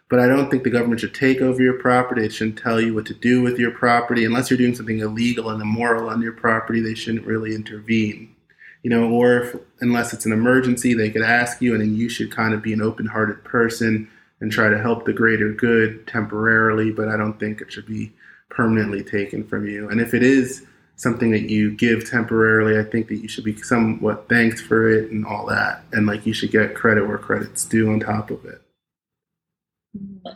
[0.10, 2.26] but I don't think the government should take over your property.
[2.26, 5.52] It shouldn't tell you what to do with your property unless you're doing something illegal
[5.52, 6.80] and immoral on your property.
[6.82, 8.36] They shouldn't really intervene,
[8.82, 9.12] you know.
[9.12, 12.56] Or if, unless it's an emergency, they could ask you, and then you should kind
[12.56, 14.10] of be an open-hearted person
[14.42, 16.90] and try to help the greater good temporarily.
[16.90, 18.12] But I don't think it should be
[18.54, 19.90] permanently taken from you.
[19.90, 23.56] And if it is something that you give temporarily, I think that you should be
[23.58, 25.84] somewhat thanked for it and all that.
[25.92, 28.62] And like you should get credit where credit's due on top of it.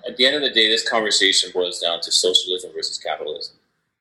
[0.08, 3.56] At the end of the day, this conversation boils down to socialism versus capitalism.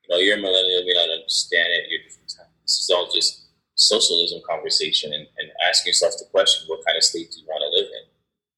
[0.04, 1.90] You know, you're a millennial, you not understand it.
[1.90, 2.32] You're, different.
[2.62, 3.42] this is all just
[3.74, 7.60] socialism conversation and, and asking yourself the question, what kind of state do you want
[7.60, 8.08] to live in?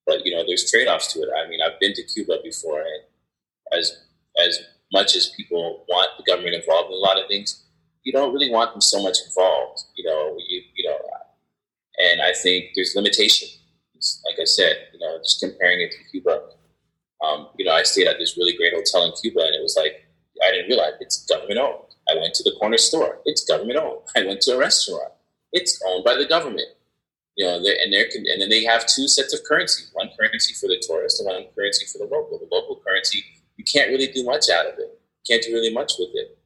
[0.06, 1.28] But, you know, there's trade-offs to it.
[1.36, 3.02] I mean, I've been to Cuba before, and
[3.72, 3.98] as,
[4.44, 4.58] as
[4.92, 7.64] much as people want the government involved in a lot of things,
[8.03, 9.83] you don't really want them so much involved.
[9.96, 10.98] You know, you, you know,
[11.98, 13.48] and I think there's limitation.
[14.27, 16.40] Like I said, you know, just comparing it to Cuba.
[17.24, 19.77] Um, you know, I stayed at this really great hotel in Cuba, and it was
[19.77, 20.07] like
[20.42, 21.94] I didn't realize it's government owned.
[22.09, 24.03] I went to the corner store; it's government owned.
[24.16, 25.12] I went to a restaurant;
[25.53, 26.68] it's owned by the government.
[27.37, 30.68] You know, and they and then they have two sets of currency: one currency for
[30.68, 32.38] the tourist and one currency for the local.
[32.38, 33.24] The local currency,
[33.58, 34.98] you can't really do much out of it.
[35.26, 36.38] You can't do really much with it.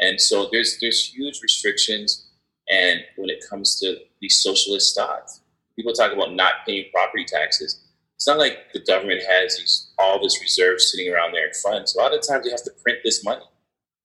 [0.00, 2.26] And so there's there's huge restrictions,
[2.68, 5.40] and when it comes to these socialist stocks,
[5.76, 7.80] people talk about not paying property taxes.
[8.16, 11.94] It's not like the government has these all this reserves sitting around there in funds.
[11.94, 13.44] A lot of times they have to print this money,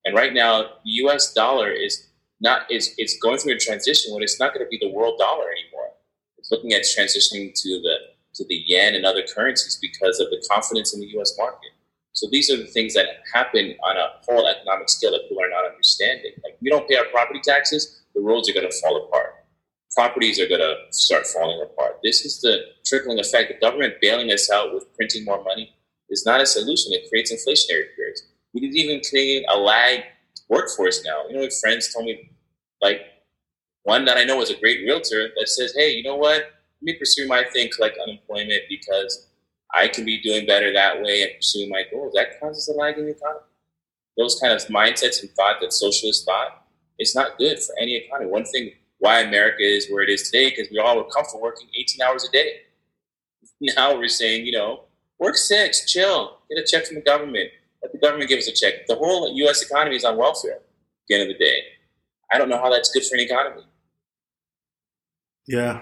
[0.06, 1.34] and right now the U.S.
[1.34, 2.08] dollar is
[2.40, 5.18] not is it's going through a transition when it's not going to be the world
[5.18, 5.90] dollar anymore.
[6.38, 7.96] It's looking at transitioning to the
[8.36, 11.36] to the yen and other currencies because of the confidence in the U.S.
[11.38, 11.72] market.
[12.20, 15.50] So these are the things that happen on a whole economic scale that people are
[15.50, 16.34] not understanding.
[16.44, 19.36] Like we don't pay our property taxes, the roads are going to fall apart.
[19.96, 22.00] Properties are going to start falling apart.
[22.04, 23.54] This is the trickling effect.
[23.54, 25.74] The government bailing us out with printing more money
[26.10, 26.92] is not a solution.
[26.92, 28.24] It creates inflationary periods.
[28.54, 30.02] We didn't even create a lag
[30.50, 31.24] workforce now.
[31.30, 32.32] You know, friends told me,
[32.82, 33.00] like
[33.84, 36.42] one that I know is a great realtor that says, "Hey, you know what?
[36.42, 39.29] Let me pursue my thing, collect unemployment because
[39.74, 42.14] I can be doing better that way and pursuing my goals.
[42.16, 43.42] That causes a lag in the economy.
[44.18, 46.66] Those kind of mindsets and thought that socialists thought,
[46.98, 48.30] it's not good for any economy.
[48.30, 51.68] One thing why America is where it is today, because we all were comfortable working
[51.78, 52.52] 18 hours a day.
[53.76, 54.86] Now we're saying, you know,
[55.20, 57.50] work six, chill, get a check from the government.
[57.84, 58.88] Let the government give us a check.
[58.88, 59.62] The whole U.S.
[59.62, 60.62] economy is on welfare at
[61.10, 61.62] the end of the day.
[62.32, 63.64] I don't know how that's good for an economy.
[65.46, 65.82] Yeah,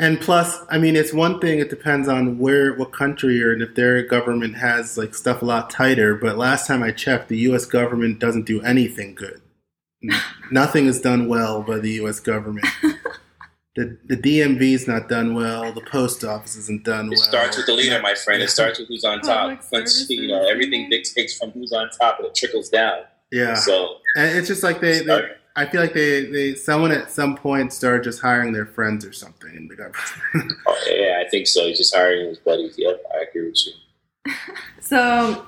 [0.00, 1.58] and plus, I mean, it's one thing.
[1.58, 3.62] It depends on where, what country you're in.
[3.62, 6.14] If their government has like stuff a lot tighter.
[6.14, 7.66] But last time I checked, the U.S.
[7.66, 9.40] government doesn't do anything good.
[10.50, 12.20] Nothing is done well by the U.S.
[12.20, 12.66] government.
[13.76, 15.72] the the DMV is not done well.
[15.72, 17.12] The post office isn't done well.
[17.12, 18.42] It starts with the leader, my friend.
[18.42, 19.62] It starts with who's on top.
[19.70, 23.02] Once you know everything dictates from who's on top, and it trickles down.
[23.30, 23.54] Yeah.
[23.54, 27.36] So and it's just like they, they I feel like they, they someone at some
[27.36, 30.52] point started just hiring their friends or something in the government.
[30.66, 31.66] oh, yeah, I think so.
[31.66, 32.74] He's just hiring his buddies.
[32.78, 34.32] Yep, I agree with you.
[34.80, 35.46] So,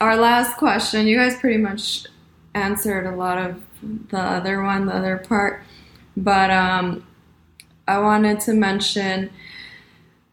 [0.00, 2.04] our last question, you guys pretty much
[2.54, 3.62] answered a lot of
[4.08, 5.62] the other one, the other part,
[6.16, 7.06] but um,
[7.88, 9.30] I wanted to mention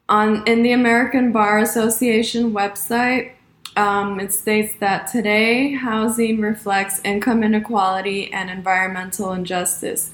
[0.09, 3.33] on in the American Bar Association website
[3.79, 10.11] um, it states that today housing reflects income inequality and environmental injustice.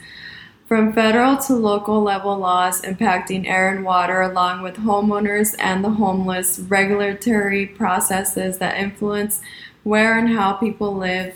[0.68, 5.90] From federal to local level laws impacting air and water, along with homeowners and the
[5.90, 9.42] homeless, regulatory processes that influence
[9.84, 11.36] where and how people live,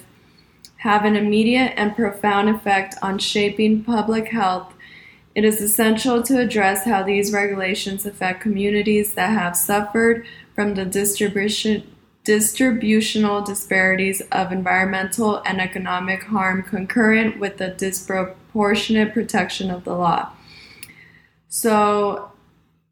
[0.77, 4.71] have an immediate and profound effect on shaping public health.
[5.33, 10.85] It is essential to address how these regulations affect communities that have suffered from the
[10.85, 11.83] distribution
[12.23, 20.29] distributional disparities of environmental and economic harm concurrent with the disproportionate protection of the law.
[21.47, 22.31] So,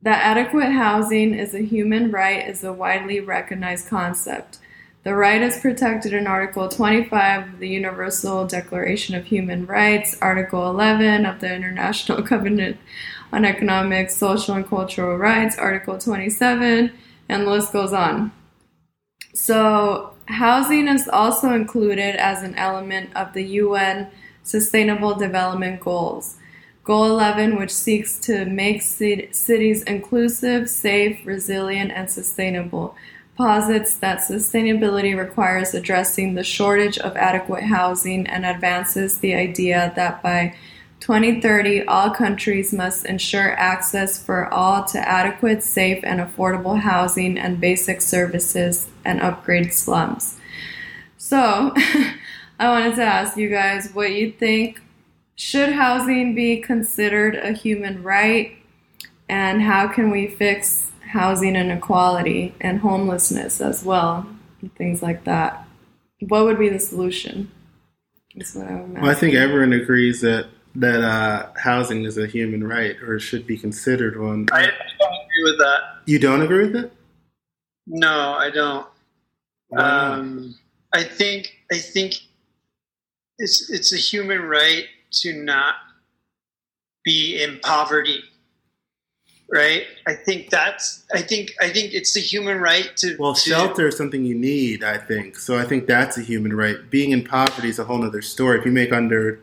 [0.02, 4.60] that adequate housing is a human right is a widely recognized concept.
[5.04, 10.70] The right is protected in Article 25 of the Universal Declaration of Human Rights, Article
[10.70, 12.78] 11 of the International Covenant
[13.32, 16.92] on economic, social, and cultural rights, Article 27,
[17.30, 18.32] and the list goes on.
[19.38, 24.08] So, housing is also included as an element of the UN
[24.42, 26.38] Sustainable Development Goals.
[26.84, 32.96] Goal 11, which seeks to make cities inclusive, safe, resilient, and sustainable,
[33.36, 40.24] posits that sustainability requires addressing the shortage of adequate housing and advances the idea that
[40.24, 40.56] by
[41.00, 47.62] 2030, all countries must ensure access for all to adequate, safe, and affordable housing and
[47.62, 50.40] basic services and upgrade slums.
[51.18, 51.74] So,
[52.60, 54.82] I wanted to ask you guys what you think.
[55.36, 58.58] Should housing be considered a human right?
[59.30, 64.26] And how can we fix housing inequality and homelessness as well?
[64.62, 65.68] And things like that.
[66.22, 67.52] What would be the solution?
[68.36, 73.20] I, well, I think everyone agrees that that uh, housing is a human right or
[73.20, 74.48] should be considered one.
[74.52, 75.80] I don't agree with that.
[76.06, 76.94] You don't agree with it?
[77.88, 78.88] No, I don't.
[79.70, 80.14] Wow.
[80.14, 80.56] Um,
[80.94, 82.16] I think I think
[83.38, 85.76] it's it's a human right to not
[87.04, 88.24] be in poverty
[89.50, 93.50] right i think that's i think i think it's a human right to well to,
[93.50, 97.12] shelter is something you need i think so i think that's a human right being
[97.12, 99.38] in poverty is a whole other story if you make under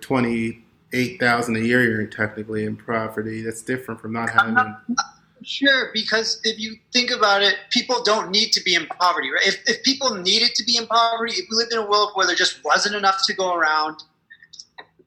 [0.94, 4.82] 28000 a year you're technically in poverty that's different from not having not,
[5.42, 9.46] sure because if you think about it people don't need to be in poverty right?
[9.46, 12.26] If, if people needed to be in poverty if we lived in a world where
[12.26, 14.02] there just wasn't enough to go around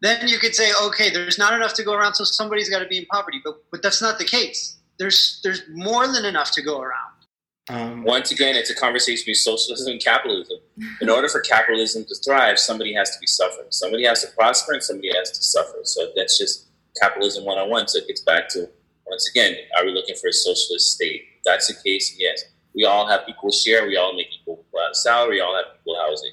[0.02, 2.88] then you could say okay there's not enough to go around so somebody's got to
[2.88, 3.42] be in poverty.
[3.44, 4.78] But but that's not the case.
[5.00, 7.14] There's there's more than enough to go around.
[7.70, 10.58] Um, Once again, it's a conversation between socialism and capitalism.
[11.02, 13.68] In order for capitalism to thrive, somebody has to be suffering.
[13.72, 15.80] Somebody has to prosper, and somebody has to suffer.
[15.84, 16.68] So that's just
[17.02, 17.88] capitalism one on one.
[17.88, 18.70] So it gets back to
[19.06, 21.24] once again, are we looking for a socialist state?
[21.38, 22.16] If that's the case.
[22.18, 22.44] Yes,
[22.76, 23.88] we all have equal share.
[23.88, 25.36] We all make equal uh, salary.
[25.36, 26.32] We all have equal housing.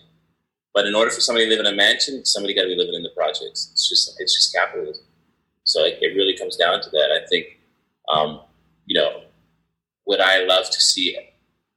[0.72, 2.94] But in order for somebody to live in a mansion, somebody got to be living
[2.94, 3.70] in the projects.
[3.72, 5.04] It's just it's just capitalism.
[5.64, 7.10] So it, it really comes down to that.
[7.10, 7.58] I think
[8.08, 8.40] um,
[8.86, 9.23] you know,
[10.06, 11.16] would I love to see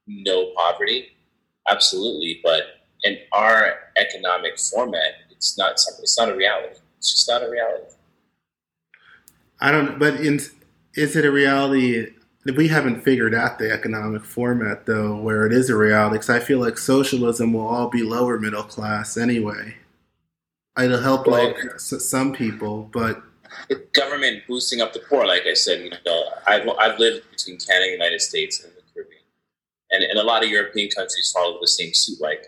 [0.06, 1.08] no poverty?
[1.68, 2.62] Absolutely, but
[3.04, 6.02] in our economic format, it's not something.
[6.02, 6.78] It's not a reality.
[6.98, 7.92] It's just not a reality.
[9.60, 9.98] I don't.
[9.98, 10.40] But in,
[10.94, 12.08] is it a reality?
[12.56, 16.14] We haven't figured out the economic format though, where it is a reality.
[16.14, 19.76] Because I feel like socialism will all be lower middle class anyway.
[20.80, 23.22] It'll help well, like some people, but
[23.92, 27.86] government boosting up the poor, like I said, you know, I've, I've lived between Canada,
[27.86, 29.22] the United States, and the Caribbean,
[29.90, 32.44] and, and a lot of European countries follow the same suit, like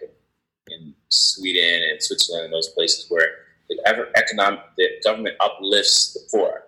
[0.68, 3.28] in Sweden and Switzerland and those places where
[3.68, 3.78] the
[4.16, 6.64] economic the government uplifts the poor,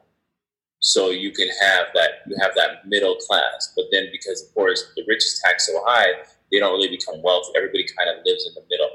[0.80, 3.72] so you can have that you have that middle class.
[3.74, 6.12] But then because the poor is the rich is taxed so high,
[6.50, 7.52] they don't really become wealthy.
[7.56, 8.90] Everybody kind of lives in the middle.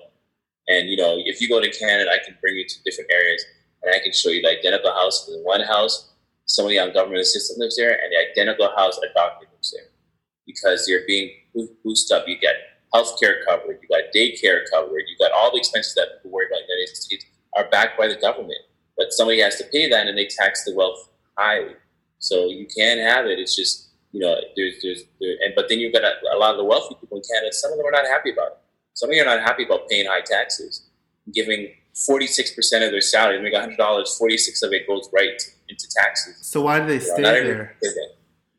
[0.70, 3.44] And you know, if you go to Canada, I can bring you to different areas
[3.84, 5.30] and I can show you the identical house.
[5.30, 6.10] In one house,
[6.48, 9.90] somebody on government assistance lives there, and the identical house a doctor lives there,
[10.46, 11.30] because you're being
[11.84, 12.28] boosted up.
[12.28, 12.56] You get
[12.94, 16.48] health care coverage, you got daycare coverage, you got all the expenses that people worry
[16.48, 17.26] about in the United States
[17.56, 18.60] are backed by the government.
[18.98, 21.76] But somebody has to pay that, and they tax the wealth highly.
[22.20, 23.38] So you can have it.
[23.38, 26.52] It's just you know, there's there's there, and but then you've got a, a lot
[26.52, 27.54] of the wealthy people in Canada.
[27.54, 28.58] Some of them are not happy about it.
[28.94, 30.88] Some of them are not happy about paying high taxes,
[31.32, 36.38] giving 46% of their salary, they make $100, 46 of it goes right into taxes.
[36.42, 37.76] So why do they stay there?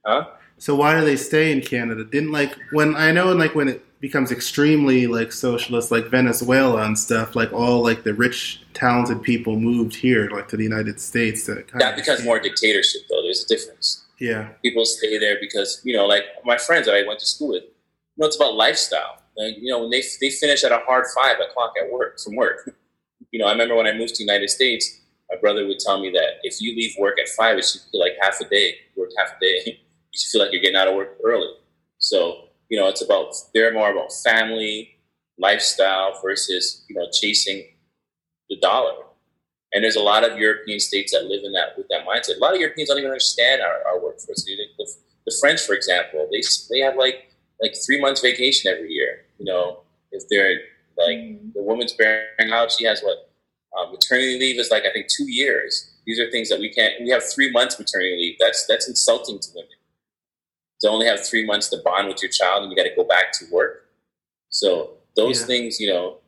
[0.04, 0.26] Huh?
[0.58, 2.04] So why do they stay in Canada?
[2.04, 6.98] Didn't like when I know like when it becomes extremely like socialist like Venezuela and
[6.98, 11.46] stuff, like all like the rich talented people moved here like to the United States
[11.46, 13.22] to kind That becomes more dictatorship though.
[13.22, 14.04] There's a difference.
[14.18, 14.48] Yeah.
[14.62, 17.62] People stay there because, you know, like my friends that I went to school with,
[17.62, 17.70] you
[18.16, 19.22] know, it's about lifestyle.
[19.36, 22.34] Like, you know, when they they finish at a hard five o'clock at work from
[22.34, 22.74] work
[23.30, 24.97] you know, I remember when I moved to the United States,
[25.30, 28.00] my brother would tell me that if you leave work at five, it should feel
[28.00, 28.76] like half a day.
[28.96, 29.60] Work half a day.
[29.66, 31.52] you should feel like you're getting out of work early.
[31.98, 34.96] So, you know, it's about they're more about family,
[35.38, 37.64] lifestyle versus, you know, chasing
[38.48, 38.94] the dollar.
[39.74, 42.38] And there's a lot of European states that live in that with that mindset.
[42.38, 44.44] A lot of Europeans don't even understand our, our workforce.
[44.44, 44.90] The, the,
[45.26, 49.26] the French, for example, they they have like like three months vacation every year.
[49.38, 50.60] You know, if they're
[50.96, 51.50] like mm-hmm.
[51.54, 53.27] the woman's bearing out, she has what
[53.78, 55.90] um, maternity leave is like I think two years.
[56.06, 56.94] These are things that we can't.
[57.00, 58.36] We have three months maternity leave.
[58.40, 59.70] That's that's insulting to women.
[60.80, 63.04] To only have three months to bond with your child and you got to go
[63.04, 63.86] back to work.
[64.48, 65.46] So those yeah.
[65.46, 66.18] things, you know,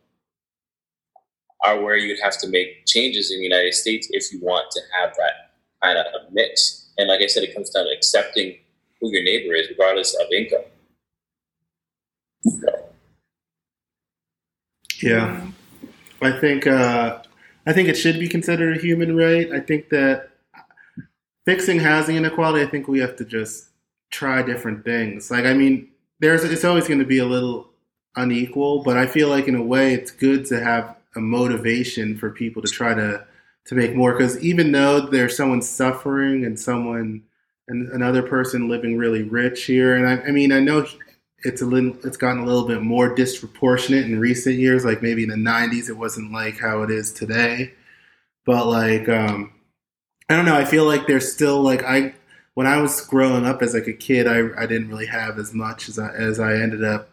[1.64, 4.80] are where you'd have to make changes in the United States if you want to
[4.98, 6.90] have that kind of a mix.
[6.98, 8.57] And like I said, it comes down to accepting
[9.01, 10.64] who your neighbor is, regardless of income.
[15.03, 15.46] Yeah,
[16.20, 17.22] I think uh,
[17.67, 19.51] I think it should be considered a human right.
[19.53, 20.31] I think that
[21.45, 23.69] fixing housing inequality, I think we have to just
[24.11, 25.31] try different things.
[25.31, 25.89] Like, I mean,
[26.21, 27.71] there's it's always going to be a little
[28.17, 32.31] unequal, but I feel like in a way it's good to have a motivation for
[32.31, 33.27] people to try to
[33.67, 37.23] to make more because even though there's someone suffering and someone
[37.69, 40.87] and another person living really rich here, and I, I mean, I know
[41.43, 44.84] it's a little it's gotten a little bit more disproportionate in recent years.
[44.84, 47.72] Like maybe in the 90s it wasn't like how it is today.
[48.45, 49.53] But like um
[50.28, 50.57] i don't know.
[50.57, 52.14] I feel like there's still like i
[52.55, 55.55] when i was growing up as like a kid i i didn't really have as
[55.55, 57.11] much as i as i ended up.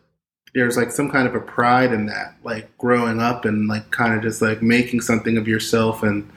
[0.54, 4.16] There's like some kind of a pride in that like growing up and like kind
[4.16, 6.04] of just like making something of yourself.
[6.04, 6.30] And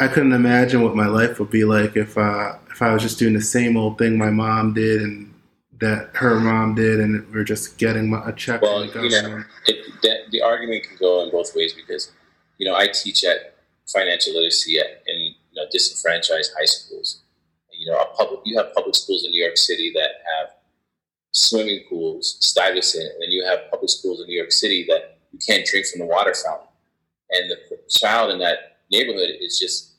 [0.00, 3.18] i couldn't imagine what my life would be like if uh if i was just
[3.18, 5.33] doing the same old thing my mom did and
[5.84, 9.46] that her mom did, and we're just getting a check well, from the government.
[9.68, 12.10] You know, it, the, the argument can go in both ways because,
[12.58, 13.54] you know, I teach at
[13.86, 17.22] financial literacy at, in you know, disenfranchised high schools.
[17.70, 20.54] You know, public, you have public schools in New York City that have
[21.32, 25.38] swimming pools, Stuyvesant, and then you have public schools in New York City that you
[25.46, 26.68] can't drink from the water fountain.
[27.30, 27.58] And the
[27.90, 29.92] child in that neighborhood is just,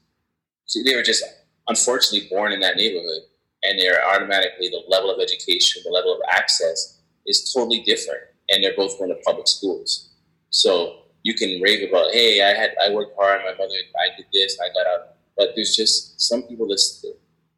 [0.83, 1.23] they were just
[1.67, 3.23] unfortunately born in that neighborhood
[3.67, 8.63] and they're automatically the level of education, the level of access is totally different, and
[8.63, 10.09] they're both going to public schools.
[10.49, 14.27] So you can rave about, hey, I had I worked hard, my mother, I did
[14.31, 17.05] this, I got out, but there's just some people this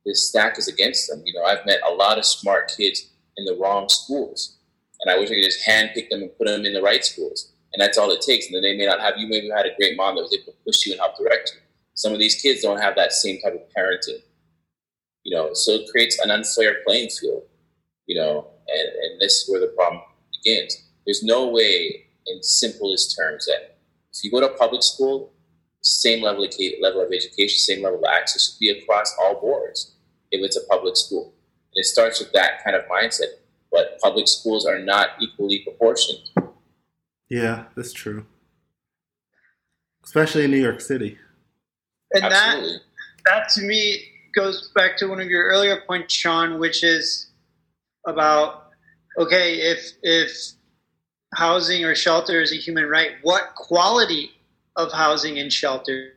[0.05, 1.21] this stack is against them.
[1.25, 4.57] You know, I've met a lot of smart kids in the wrong schools,
[5.01, 7.51] and I wish I could just handpick them and put them in the right schools,
[7.73, 8.45] and that's all it takes.
[8.45, 9.27] And then they may not have you.
[9.27, 11.61] Maybe had a great mom that was able to push you and help direct you.
[11.93, 14.21] Some of these kids don't have that same type of parenting
[15.27, 17.43] you know, so it creates an unfair playing field,
[18.05, 20.01] you know, and, and this is where the problem
[20.31, 20.85] begins.
[21.05, 23.77] There's no way, in simplest terms, that
[24.13, 25.33] if you go to public school,
[25.81, 29.95] same level of level of education, same level of access should be across all boards
[30.31, 31.33] if it's a public school.
[31.73, 33.35] And it starts with that kind of mindset.
[33.69, 36.29] But public schools are not equally proportioned.
[37.27, 38.25] Yeah, that's true.
[40.05, 41.17] Especially in New York City.
[42.13, 42.71] And Absolutely.
[42.71, 42.81] that
[43.25, 47.31] that to me goes back to one of your earlier points, Sean, which is
[48.05, 48.69] about
[49.17, 50.31] okay, if if
[51.33, 54.31] housing or shelter is a human right, what quality
[54.75, 56.13] of housing and shelter?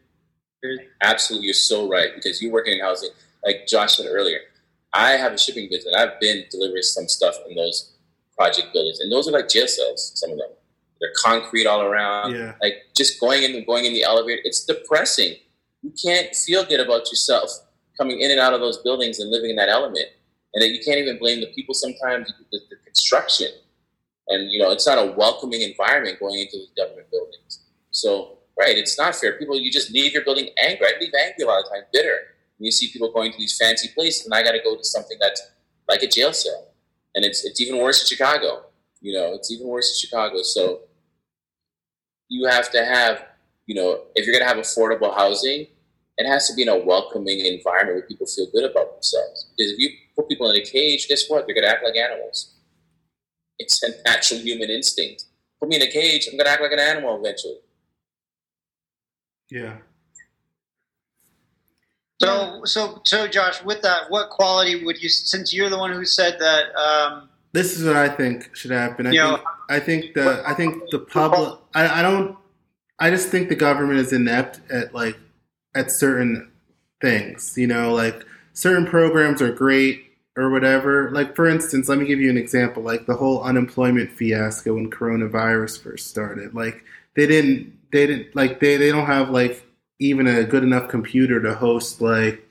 [1.02, 3.10] Absolutely, you're so right because you're working in housing,
[3.44, 4.40] like Josh said earlier.
[4.92, 5.94] I have a shipping business.
[5.96, 7.92] I've been delivering some stuff in those
[8.36, 10.12] project buildings, and those are like jail cells.
[10.14, 10.50] Some of them,
[11.00, 12.34] they're concrete all around.
[12.34, 12.54] Yeah.
[12.60, 15.36] Like just going in, and going in the elevator, it's depressing.
[15.82, 17.50] You can't feel good about yourself
[18.00, 20.06] coming in and out of those buildings and living in that element.
[20.54, 23.48] And that you can't even blame the people sometimes, the, the construction.
[24.28, 27.66] And, you know, it's not a welcoming environment going into the government buildings.
[27.90, 29.34] So, right, it's not fair.
[29.34, 30.86] People, you just leave your building angry.
[30.86, 32.16] I leave angry a lot of times, bitter.
[32.58, 34.84] And you see people going to these fancy places, and I got to go to
[34.84, 35.42] something that's
[35.88, 36.68] like a jail cell.
[37.14, 38.64] And it's, it's even worse in Chicago.
[39.00, 40.42] You know, it's even worse in Chicago.
[40.42, 40.80] So
[42.28, 43.24] you have to have,
[43.66, 45.66] you know, if you're going to have affordable housing,
[46.20, 49.48] it has to be in a welcoming environment where people feel good about themselves.
[49.56, 51.46] Because if you put people in a cage, guess what?
[51.46, 52.54] They're going to act like animals.
[53.58, 55.24] It's a natural human instinct.
[55.58, 57.56] Put me in a cage, I'm going to act like an animal eventually.
[59.50, 59.76] Yeah.
[62.22, 65.08] So, so, so, Josh, with that, what quality would you?
[65.08, 66.74] Since you're the one who said that.
[66.76, 69.06] Um, this is what I think should happen.
[69.06, 69.22] I think.
[69.22, 70.42] Know, I think the.
[70.46, 71.58] I think the public.
[71.74, 72.36] I, I don't.
[72.98, 75.16] I just think the government is inept at like
[75.74, 76.50] at certain
[77.00, 77.54] things.
[77.56, 81.10] You know, like certain programs are great or whatever.
[81.10, 82.82] Like for instance, let me give you an example.
[82.82, 86.54] Like the whole unemployment fiasco when coronavirus first started.
[86.54, 86.84] Like
[87.16, 89.64] they didn't they didn't like they, they don't have like
[89.98, 92.46] even a good enough computer to host like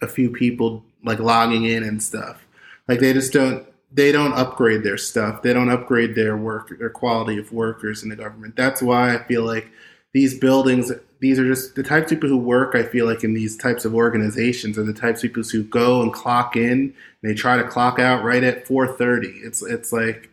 [0.00, 2.46] a few people like logging in and stuff.
[2.88, 5.42] Like they just don't they don't upgrade their stuff.
[5.42, 8.56] They don't upgrade their work their quality of workers in the government.
[8.56, 9.68] That's why I feel like
[10.16, 10.90] these buildings
[11.20, 13.84] these are just the types of people who work i feel like in these types
[13.84, 16.72] of organizations are the types of people who go and clock in.
[16.72, 20.30] And they try to clock out right at 4.30 it's it's like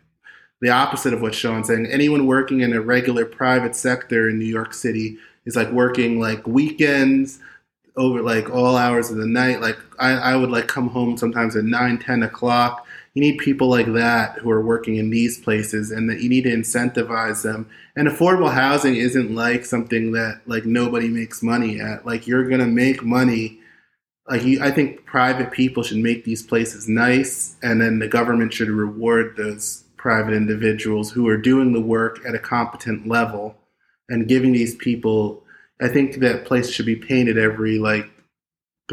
[0.62, 1.88] the opposite of what sean's saying.
[1.88, 6.48] Anyone working in a regular private sector in new york city is like working like
[6.48, 7.40] weekends
[7.98, 9.60] over like all hours of the night.
[9.60, 12.83] Like i, I would like come home sometimes at 9 10 o'clock
[13.14, 16.43] you need people like that who are working in these places and that you need
[16.43, 22.05] to incentivize them and affordable housing isn't like something that like nobody makes money at
[22.05, 23.59] like you're going to make money
[24.30, 28.53] like you, I think private people should make these places nice, and then the government
[28.53, 33.55] should reward those private individuals who are doing the work at a competent level
[34.09, 35.43] and giving these people.
[35.82, 38.09] I think that place should be painted every like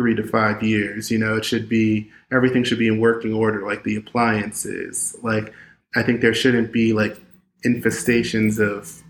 [0.01, 1.11] three to five years.
[1.11, 5.15] You know, it should be everything should be in working order, like the appliances.
[5.23, 5.53] Like
[5.95, 7.21] I think there shouldn't be like
[7.67, 9.03] infestations of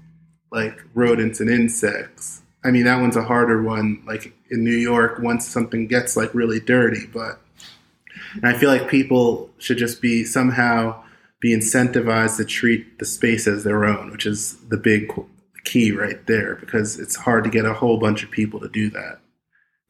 [0.51, 2.43] like rodents and insects.
[2.65, 4.03] I mean, that one's a harder one.
[4.05, 7.39] Like in New York, once something gets like really dirty, but
[8.35, 11.05] and I feel like people should just be somehow
[11.41, 15.09] be incentivized to treat the space as their own, which is the big
[15.65, 18.91] key right there, because it's hard to get a whole bunch of people to do
[18.91, 19.21] that,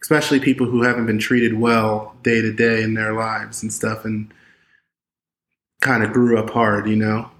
[0.02, 4.04] especially people who haven't been treated well day to day in their lives and stuff,
[4.04, 4.32] and
[5.80, 7.30] kind of grew up hard, you know.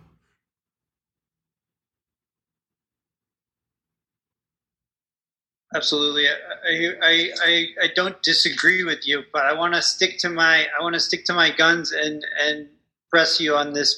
[5.73, 10.29] Absolutely, I, I, I, I don't disagree with you, but I want to stick to
[10.29, 12.69] my I want to stick to my guns and and
[13.09, 13.97] press you on this.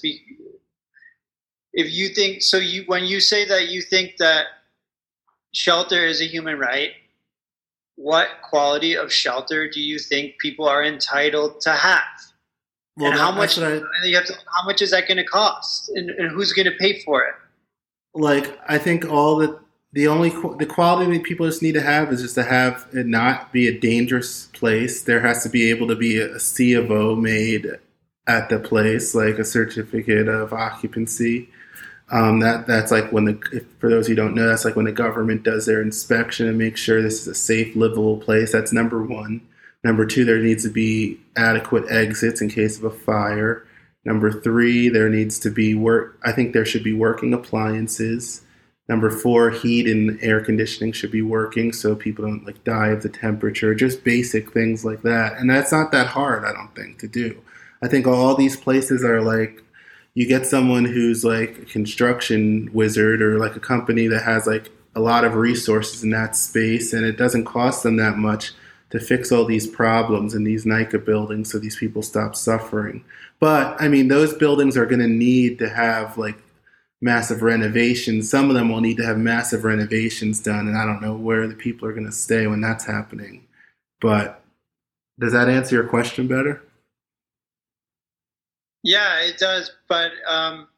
[1.73, 4.47] If you think so, you when you say that you think that
[5.55, 6.93] shelter is a human right,
[8.03, 12.03] what quality of shelter do you think people are entitled to have?
[12.97, 15.89] Well, and how much I, you have to, how much is that going to cost,
[15.91, 17.35] and, and who's going to pay for it?
[18.15, 19.59] Like I think all the
[19.93, 23.07] the only the quality that people just need to have is just to have it
[23.07, 25.03] not be a dangerous place.
[25.03, 27.79] There has to be able to be a C of O made
[28.27, 31.49] at the place, like a certificate of occupancy.
[32.13, 34.85] Um, that that's like when the if, for those who don't know, that's like when
[34.85, 38.53] the government does their inspection and makes sure this is a safe, livable place.
[38.53, 39.41] That's number one.
[39.83, 43.67] Number two, there needs to be adequate exits in case of a fire.
[44.05, 46.21] Number three, there needs to be work.
[46.23, 48.43] I think there should be working appliances.
[48.89, 53.03] Number four, heat and air conditioning should be working so people don't like die of
[53.03, 53.75] the temperature.
[53.75, 57.41] Just basic things like that, and that's not that hard, I don't think, to do.
[57.83, 59.63] I think all these places are like
[60.15, 64.71] you get someone who's like a construction wizard or like a company that has like
[64.95, 68.53] a lot of resources in that space, and it doesn't cost them that much
[68.91, 73.03] to fix all these problems in these NYCHA buildings so these people stop suffering.
[73.41, 76.39] But I mean, those buildings are going to need to have like
[77.01, 78.31] massive renovations.
[78.31, 81.49] Some of them will need to have massive renovations done, and I don't know where
[81.49, 83.47] the people are going to stay when that's happening.
[84.01, 84.43] But
[85.19, 86.63] does that answer your question better?
[88.83, 89.72] Yeah, it does.
[89.89, 90.68] But um,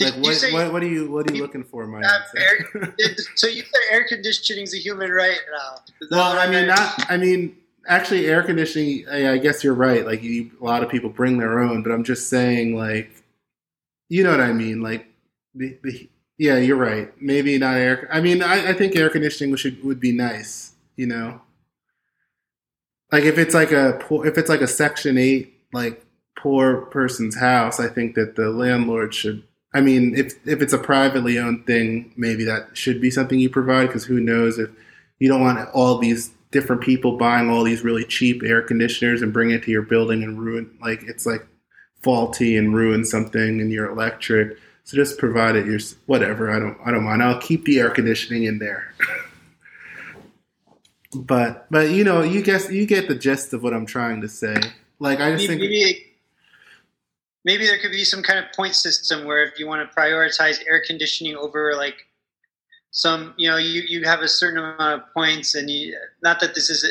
[0.00, 2.04] like what, say, what, what, are you what are you looking for, Mike?
[3.36, 6.08] So you said air conditioning is a human right now?
[6.10, 7.10] Well, I mean, not.
[7.10, 7.56] I mean,
[7.86, 9.06] actually, air conditioning.
[9.10, 10.04] I, I guess you're right.
[10.04, 13.10] Like, you, a lot of people bring their own, but I'm just saying, like,
[14.08, 14.80] you know what I mean?
[14.82, 15.06] Like,
[15.54, 16.08] the, the,
[16.38, 17.12] yeah, you're right.
[17.20, 18.08] Maybe not air.
[18.10, 20.72] I mean, I, I think air conditioning should would be nice.
[20.96, 21.40] You know,
[23.10, 26.01] like if it's like a if it's like a Section Eight like
[26.42, 29.42] poor person's house, I think that the landlord should.
[29.74, 33.50] I mean, if if it's a privately owned thing, maybe that should be something you
[33.50, 34.70] provide because who knows if
[35.18, 39.32] you don't want all these different people buying all these really cheap air conditioners and
[39.32, 41.46] bring it to your building and ruin like it's like
[42.02, 46.50] faulty and ruin something in your electric so just provide it your whatever.
[46.50, 47.22] I don't I don't mind.
[47.22, 48.92] I'll keep the air conditioning in there.
[51.14, 54.28] but but you know you guess you get the gist of what I'm trying to
[54.28, 54.56] say.
[54.98, 56.11] Like I just maybe, think maybe,
[57.44, 60.60] maybe there could be some kind of point system where if you want to prioritize
[60.68, 62.06] air conditioning over like
[62.90, 66.54] some you know you, you have a certain amount of points and you not that
[66.54, 66.84] this is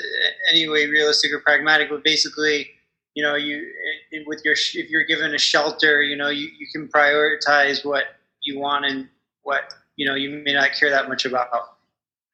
[0.51, 2.69] any way realistic or pragmatic but basically
[3.13, 6.49] you know you eh, eh, with your if you're given a shelter you know you,
[6.57, 8.03] you can prioritize what
[8.41, 9.07] you want and
[9.43, 11.49] what you know you may not care that much about.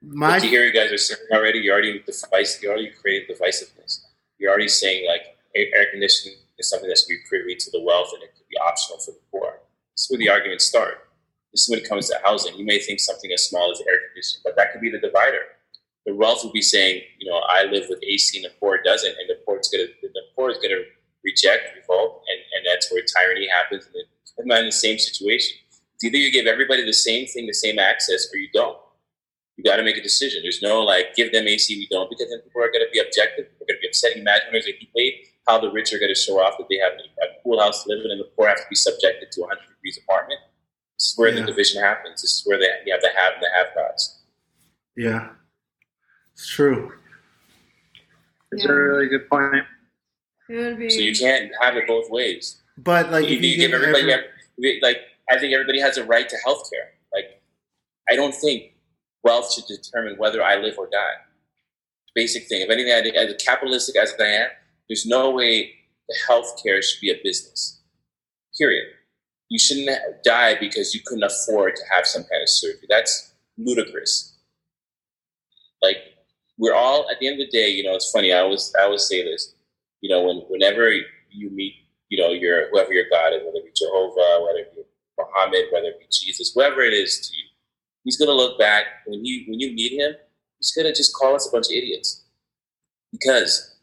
[0.01, 4.05] My you hear you guys are saying already you already device you already created divisiveness
[4.37, 8.23] you're already saying like air conditioning is something that's be privy to the wealth and
[8.23, 9.59] it could be optional for the poor
[9.93, 11.09] this is where the arguments start
[11.53, 13.99] this is when it comes to housing you may think something as small as air
[14.07, 15.57] conditioning but that could be the divider
[16.07, 19.11] the wealth would be saying, you know, I live with AC and the poor doesn't,
[19.19, 20.81] and the poor is gonna the poor is gonna
[21.23, 23.85] reject, revolt, and, and that's where tyranny happens.
[23.93, 24.05] And
[24.39, 25.57] I'm not in the same situation.
[25.95, 28.77] It's either you give everybody the same thing, the same access, or you don't.
[29.57, 30.43] You got to make a decision.
[30.43, 32.99] There's no like give them AC, we don't, because then people are going to be
[32.99, 33.47] objective.
[33.59, 34.15] They're going to be upset.
[34.15, 35.13] Imagine there's a heat wave,
[35.47, 37.89] how the rich are going to show off that they have a cool house to
[37.89, 40.39] live in, and the poor have to be subjected to a 100 degrees apartment.
[40.97, 41.41] This is where yeah.
[41.41, 42.21] the division happens.
[42.21, 44.19] This is where they, you have the have and the have-nots.
[44.95, 45.29] Yeah.
[46.33, 46.91] It's true.
[48.51, 48.71] It's yeah.
[48.71, 49.63] a really good point.
[50.49, 50.89] It would be.
[50.89, 52.61] So you can't have it both ways.
[52.77, 54.97] But like, you, you give everybody every, like,
[55.29, 56.91] I think everybody has a right to health care.
[57.13, 57.41] Like,
[58.09, 58.73] I don't think
[59.23, 61.15] wealth should determine whether I live or die.
[62.15, 62.61] basic thing.
[62.61, 64.47] If anything, as capitalistic as I am,
[64.89, 65.71] there's no way
[66.07, 67.81] the healthcare should be a business.
[68.57, 68.85] Period.
[69.49, 69.89] You shouldn't
[70.23, 72.87] die because you couldn't afford to have some kind of surgery.
[72.89, 74.37] That's ludicrous.
[75.81, 75.97] Like
[76.57, 78.33] we're all at the end of the day, you know, it's funny.
[78.33, 79.53] I always I always say this.
[80.01, 81.73] You know, when whenever you meet,
[82.09, 84.81] you know, your whoever your God is, whether it be Jehovah, whether it be
[85.17, 87.43] Muhammad, whether it be Jesus, whoever it is to you,
[88.03, 90.13] he's gonna look back when you when you meet him,
[90.59, 92.25] he's gonna just call us a bunch of idiots
[93.11, 93.76] because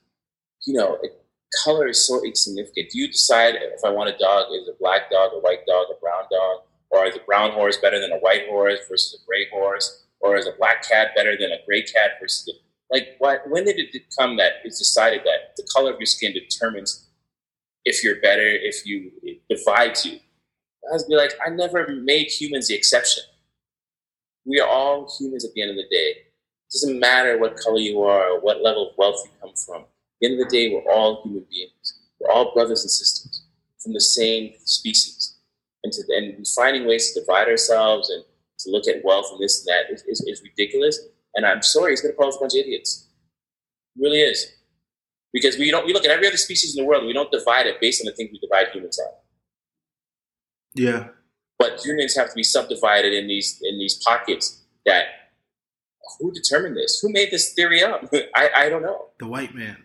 [0.67, 1.25] you know it,
[1.63, 2.91] color is so insignificant.
[2.91, 5.87] Do you decide if I want a dog is a black dog, a white dog,
[5.91, 9.27] a brown dog, or is a brown horse better than a white horse versus a
[9.27, 13.17] gray horse, or is a black cat better than a gray cat versus a, like
[13.19, 13.43] what?
[13.49, 17.09] When did it come that it's decided that the color of your skin determines
[17.85, 20.19] if you're better, if you it divides you?
[20.91, 23.25] I was be like, I never made humans the exception.
[24.45, 26.15] We are all humans at the end of the day.
[26.17, 29.87] It doesn't matter what color you are or what level of wealth you come from
[30.25, 32.01] the end of the day, we're all human beings.
[32.19, 33.45] We're all brothers and sisters
[33.83, 35.37] from the same species.
[35.83, 38.25] And, to, and finding ways to divide ourselves and
[38.61, 40.99] to look at wealth and this and that is, is, is ridiculous.
[41.35, 43.07] And I'm sorry, he's going to call us a bunch of idiots.
[43.97, 44.53] It really is.
[45.33, 47.31] Because we don't we look at every other species in the world, and we don't
[47.31, 49.13] divide it based on the things we divide humans on.
[50.77, 51.09] Yeah.
[51.59, 55.07] But humans have to be subdivided in these in these pockets that
[56.21, 57.01] who determined this?
[57.01, 58.13] Who made this theory up?
[58.35, 59.07] I, I don't know.
[59.19, 59.85] The white man.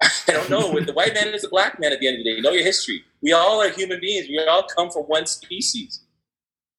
[0.28, 0.78] I don't know.
[0.80, 2.40] the white man is a black man at the end of the day.
[2.40, 3.04] Know your history.
[3.22, 4.28] We all are human beings.
[4.28, 6.00] We all come from one species.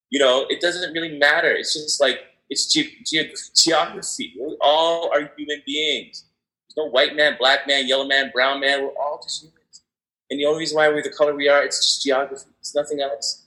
[0.10, 1.52] You know, it doesn't really matter.
[1.52, 2.20] It's just like
[2.50, 4.34] it's ge- ge- geography.
[4.40, 6.26] We all are human beings.
[6.68, 8.82] There's no white man, black man, yellow man, brown man.
[8.82, 9.84] We're all just humans.
[10.30, 12.50] And the only reason why we're the color we are, it's just geography.
[12.60, 13.46] It's nothing else.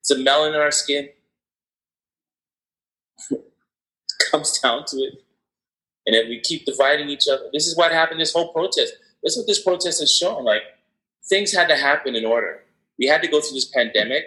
[0.00, 1.08] It's a melanin in our skin.
[4.30, 5.23] comes down to it.
[6.06, 8.92] And if we keep dividing each other, this is what happened this whole protest.
[9.22, 10.44] This is what this protest has shown.
[10.44, 10.62] Like
[11.28, 12.60] things had to happen in order.
[12.98, 14.24] We had to go through this pandemic,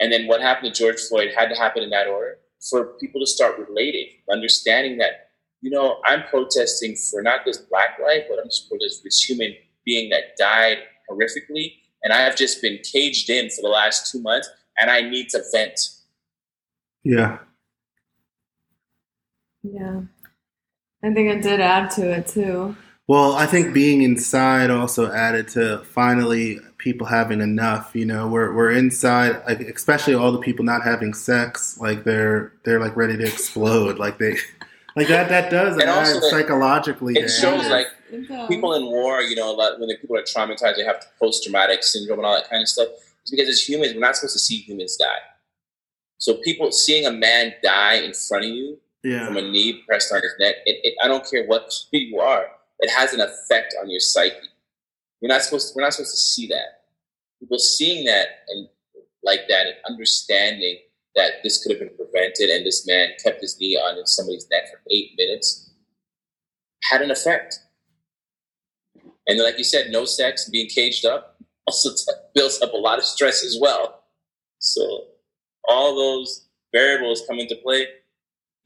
[0.00, 3.20] and then what happened to George Floyd had to happen in that order for people
[3.20, 5.30] to start relating, understanding that,
[5.62, 9.22] you know, I'm protesting for not just black life, but I'm just protesting for this
[9.22, 9.54] human
[9.84, 10.78] being that died
[11.10, 11.74] horrifically.
[12.02, 15.28] And I have just been caged in for the last two months and I need
[15.30, 15.78] to vent.
[17.02, 17.38] Yeah.
[19.62, 20.02] Yeah.
[21.02, 22.76] I think it did add to it too.
[23.08, 27.90] Well, I think being inside also added to finally people having enough.
[27.94, 32.52] You know, we're we're inside, like especially all the people not having sex, like they're
[32.64, 33.98] they're like ready to explode.
[33.98, 34.36] Like they,
[34.96, 37.14] like that that does And add also, psychologically.
[37.14, 38.48] it to shows, like, It.
[38.48, 41.42] People in war, you know, a lot, when the people are traumatized, they have post
[41.42, 42.88] traumatic syndrome and all that kind of stuff.
[43.22, 45.18] It's because as humans, we're not supposed to see humans die.
[46.18, 50.12] So people seeing a man die in front of you yeah, from a knee pressed
[50.12, 52.46] on his neck, it, it, I don't care what you are,
[52.80, 54.36] it has an effect on your psyche.
[55.20, 56.84] We're not supposed to, we're not supposed to see that.
[57.40, 58.68] People seeing that and
[59.22, 60.78] like that and understanding
[61.14, 64.70] that this could have been prevented and this man kept his knee on somebody's neck
[64.70, 65.70] for eight minutes
[66.82, 67.58] had an effect.
[69.26, 71.36] And like you said, no sex, being caged up
[71.66, 74.02] also t- builds up a lot of stress as well.
[74.58, 75.04] So
[75.68, 77.86] all those variables come into play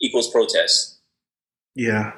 [0.01, 0.99] equals protest.
[1.75, 2.13] yeah,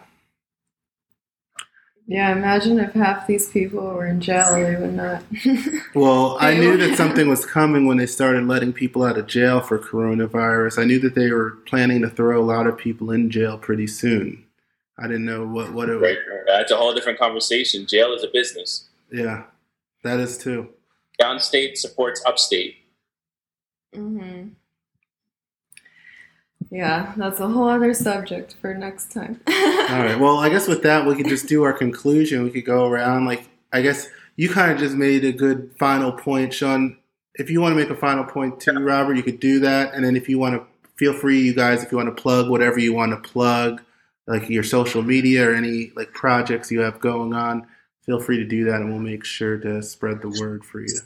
[2.07, 5.23] Yeah, imagine if half these people were in jail, they would not.
[5.95, 9.61] Well, I knew that something was coming when they started letting people out of jail
[9.61, 10.79] for coronavirus.
[10.79, 13.87] I knew that they were planning to throw a lot of people in jail pretty
[13.87, 14.45] soon.
[14.99, 16.03] I didn't know what what it was.
[16.03, 16.19] Right?
[16.47, 17.87] That's a whole different conversation.
[17.87, 18.89] Jail is a business.
[19.13, 19.45] Yeah,
[20.05, 20.69] that is too.
[21.21, 22.77] Downstate supports upstate.
[23.95, 24.49] hmm
[26.71, 29.41] Yeah, that's a whole other subject for next time.
[29.49, 30.19] All right.
[30.19, 32.43] Well, I guess with that, we could just do our conclusion.
[32.43, 33.27] We could go around.
[33.27, 36.99] Like, I guess you kind of just made a good final point, Sean.
[37.35, 39.95] If you want to make a final point too, Robert, you could do that.
[39.95, 42.51] And then if you want to, feel free, you guys, if you want to plug
[42.51, 43.83] whatever you want to plug,
[44.27, 47.67] like your social media or any like projects you have going on,
[48.05, 50.99] feel free to do that, and we'll make sure to spread the word for you.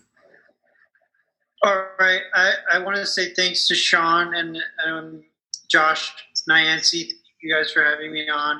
[1.62, 2.22] All right.
[2.34, 5.22] I, I want to say thanks to Sean and um,
[5.70, 6.12] Josh.
[6.48, 6.92] Thank
[7.42, 8.56] you guys for having me on.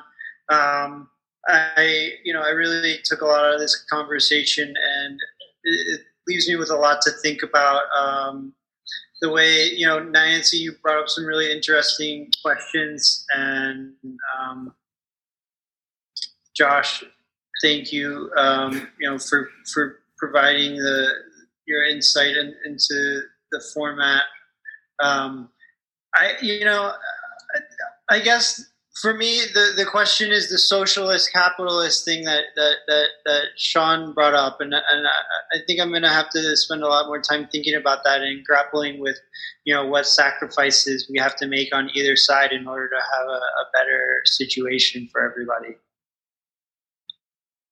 [0.50, 1.08] Um,
[1.48, 5.18] I, you know, I really took a lot out of this conversation, and
[5.64, 7.82] it, leaves me with a lot to think about.
[7.98, 8.52] Um,
[9.20, 13.94] the way, you know, Nayanci, you brought up some really interesting questions, and
[14.38, 14.72] um,
[16.54, 17.02] Josh,
[17.62, 21.08] thank you, um, you know, for for providing the
[21.66, 24.22] your insight in, into the format.
[25.02, 25.48] Um,
[26.14, 26.92] I, you know,
[28.08, 28.64] I guess
[29.00, 34.12] for me, the, the question is the socialist capitalist thing that, that, that, that Sean
[34.12, 34.60] brought up.
[34.60, 37.48] And, and I, I think I'm going to have to spend a lot more time
[37.50, 39.18] thinking about that and grappling with,
[39.64, 43.26] you know, what sacrifices we have to make on either side in order to have
[43.26, 45.76] a, a better situation for everybody.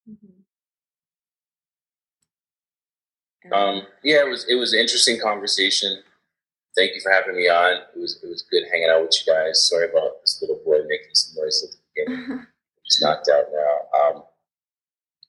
[0.09, 0.39] Mm-hmm.
[3.53, 6.03] Um, yeah, it was it was an interesting conversation
[6.79, 7.83] thank you for having me on.
[7.95, 9.69] It was it was good hanging out with you guys.
[9.69, 12.47] Sorry about this little boy making some noise at the beginning.
[12.87, 13.75] He's knocked out now.
[13.99, 14.23] Um,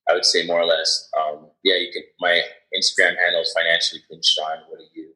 [0.07, 1.09] I would say more or less.
[1.17, 2.03] Um, yeah, you can.
[2.19, 2.41] My
[2.77, 4.69] Instagram handle is financially clean Sean.
[4.69, 5.09] What are you?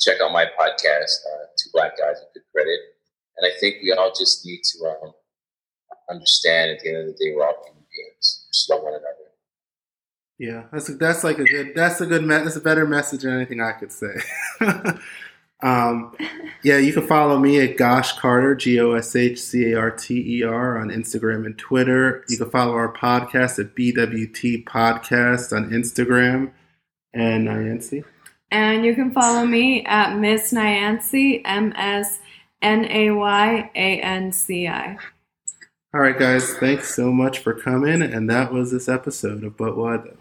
[0.00, 2.78] Check out my podcast, uh, Two Black Guys with Good Credit.
[3.36, 5.12] And I think we all just need to um,
[6.10, 8.46] understand at the end of the day we're all human beings.
[8.52, 9.28] Just love one another.
[10.38, 13.34] Yeah, that's that's like a good that's a good me- that's a better message than
[13.34, 14.14] anything I could say.
[15.60, 16.16] Um,
[16.62, 19.90] yeah, you can follow me at Gosh Carter, G O S H C A R
[19.90, 22.24] T E R, on Instagram and Twitter.
[22.28, 26.52] You can follow our podcast at BWT Podcast on Instagram.
[27.12, 28.04] And Nayanci.
[28.50, 32.20] And you can follow me at Miss Nayanci, M S
[32.62, 34.96] N A Y A N C I.
[35.94, 38.02] All right, guys, thanks so much for coming.
[38.02, 40.18] And that was this episode of But Why Though.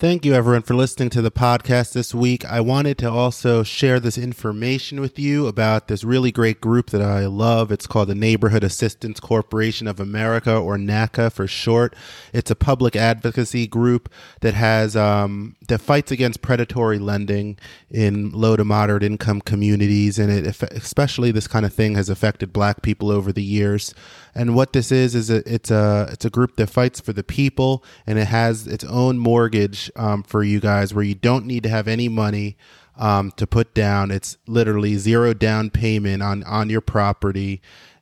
[0.00, 2.44] Thank you, everyone, for listening to the podcast this week.
[2.44, 7.02] I wanted to also share this information with you about this really great group that
[7.02, 7.72] I love.
[7.72, 11.96] It's called the Neighborhood Assistance Corporation of America, or NACA for short.
[12.32, 14.08] It's a public advocacy group
[14.40, 17.58] that has um, that fights against predatory lending
[17.90, 22.52] in low to moderate income communities, and it especially this kind of thing has affected
[22.52, 23.92] Black people over the years.
[24.32, 27.24] And what this is is a, it's a it's a group that fights for the
[27.24, 31.62] people, and it has its own mortgage um, for you guys, where you don't need
[31.62, 32.56] to have any money
[32.96, 34.10] um, to put down.
[34.10, 37.60] It's literally zero down payment on on your property,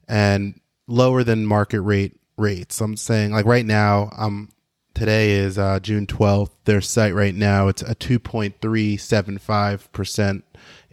[0.09, 2.81] and lower than market rate rates.
[2.81, 4.51] I'm saying like right now, um,
[4.95, 6.51] today is uh, June 12th.
[6.65, 10.45] Their site right now it's a 2.375 percent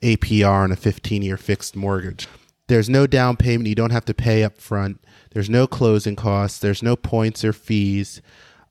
[0.02, 2.28] APR on a 15 year fixed mortgage.
[2.68, 3.68] There's no down payment.
[3.68, 5.02] You don't have to pay up front.
[5.32, 6.60] There's no closing costs.
[6.60, 8.22] There's no points or fees.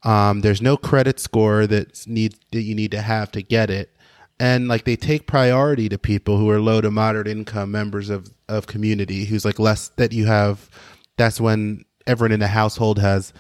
[0.05, 3.94] Um, there's no credit score that need that you need to have to get it.
[4.40, 8.30] And like they take priority to people who are low to moderate income members of
[8.48, 10.68] of community who's like less that you have.
[11.16, 13.32] That's when everyone in the household has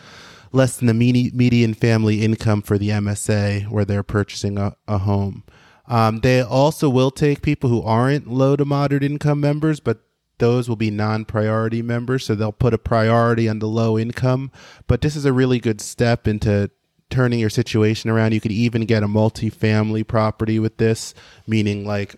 [0.52, 5.44] less than the median family income for the MSA where they're purchasing a, a home.
[5.86, 10.02] Um, they also will take people who aren't low to moderate income members, but
[10.42, 14.50] those will be non-priority members so they'll put a priority on the low income.
[14.88, 16.68] But this is a really good step into
[17.10, 18.34] turning your situation around.
[18.34, 21.14] You could even get a multi-family property with this
[21.46, 22.16] meaning like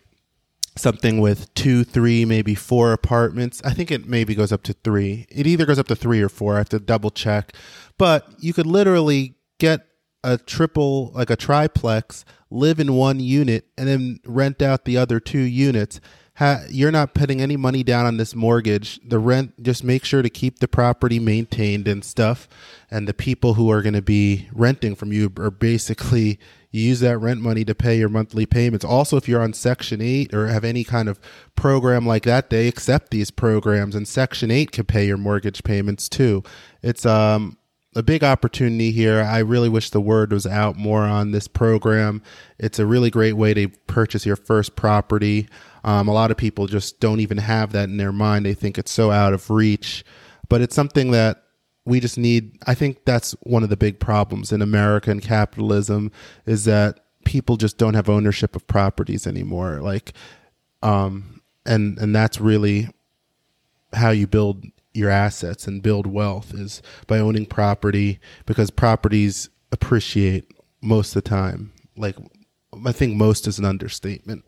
[0.75, 3.61] something with two three maybe four apartments.
[3.62, 5.27] I think it maybe goes up to three.
[5.29, 6.55] It either goes up to three or four.
[6.55, 7.53] I have to double check.
[7.99, 9.87] But you could literally get
[10.22, 15.20] a triple like a triplex live in one unit and then rent out the other
[15.20, 16.01] two units
[16.37, 19.01] ha- you're not putting any money down on this mortgage.
[19.07, 22.49] The rent, just make sure to keep the property maintained and stuff.
[22.91, 26.39] And the people who are going to be renting from you are basically
[26.74, 28.85] you use that rent money to pay your monthly payments.
[28.85, 31.20] Also, if you're on Section 8 or have any kind of
[31.55, 36.09] program like that, they accept these programs, and Section 8 can pay your mortgage payments
[36.09, 36.43] too.
[36.82, 37.59] It's um,
[37.95, 39.22] a big opportunity here.
[39.22, 42.22] I really wish the word was out more on this program.
[42.59, 45.49] It's a really great way to purchase your first property.
[45.84, 48.47] Um, a lot of people just don't even have that in their mind.
[48.47, 50.05] They think it's so out of reach,
[50.49, 51.42] but it's something that
[51.84, 52.59] we just need.
[52.66, 56.11] I think that's one of the big problems in American capitalism
[56.47, 59.80] is that people just don't have ownership of properties anymore.
[59.80, 60.14] Like,
[60.82, 62.88] um, and and that's really
[63.92, 64.64] how you build
[64.95, 71.28] your assets and build wealth is by owning property because properties appreciate most of the
[71.28, 71.72] time.
[71.97, 72.16] Like
[72.86, 74.45] I think most is an understatement.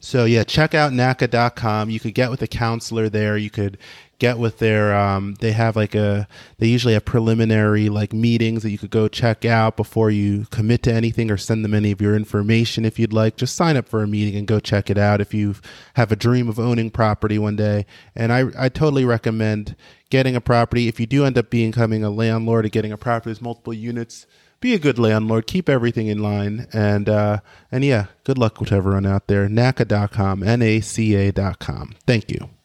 [0.00, 1.90] So yeah, check out NACA.com.
[1.90, 3.36] You could get with a counselor there.
[3.36, 3.78] You could
[4.18, 6.26] get with their, um, they have like a,
[6.58, 10.82] they usually have preliminary like meetings that you could go check out before you commit
[10.84, 13.36] to anything or send them any of your information if you'd like.
[13.36, 15.54] Just sign up for a meeting and go check it out if you
[15.94, 17.86] have a dream of owning property one day.
[18.14, 19.76] And I, I totally recommend
[20.10, 20.88] getting a property.
[20.88, 24.26] If you do end up becoming a landlord and getting a property with multiple units,
[24.60, 27.40] be a good landlord, keep everything in line, and uh,
[27.70, 29.48] and yeah, good luck with everyone out there.
[29.48, 31.94] NACA.com, N A C A.com.
[32.06, 32.55] Thank you.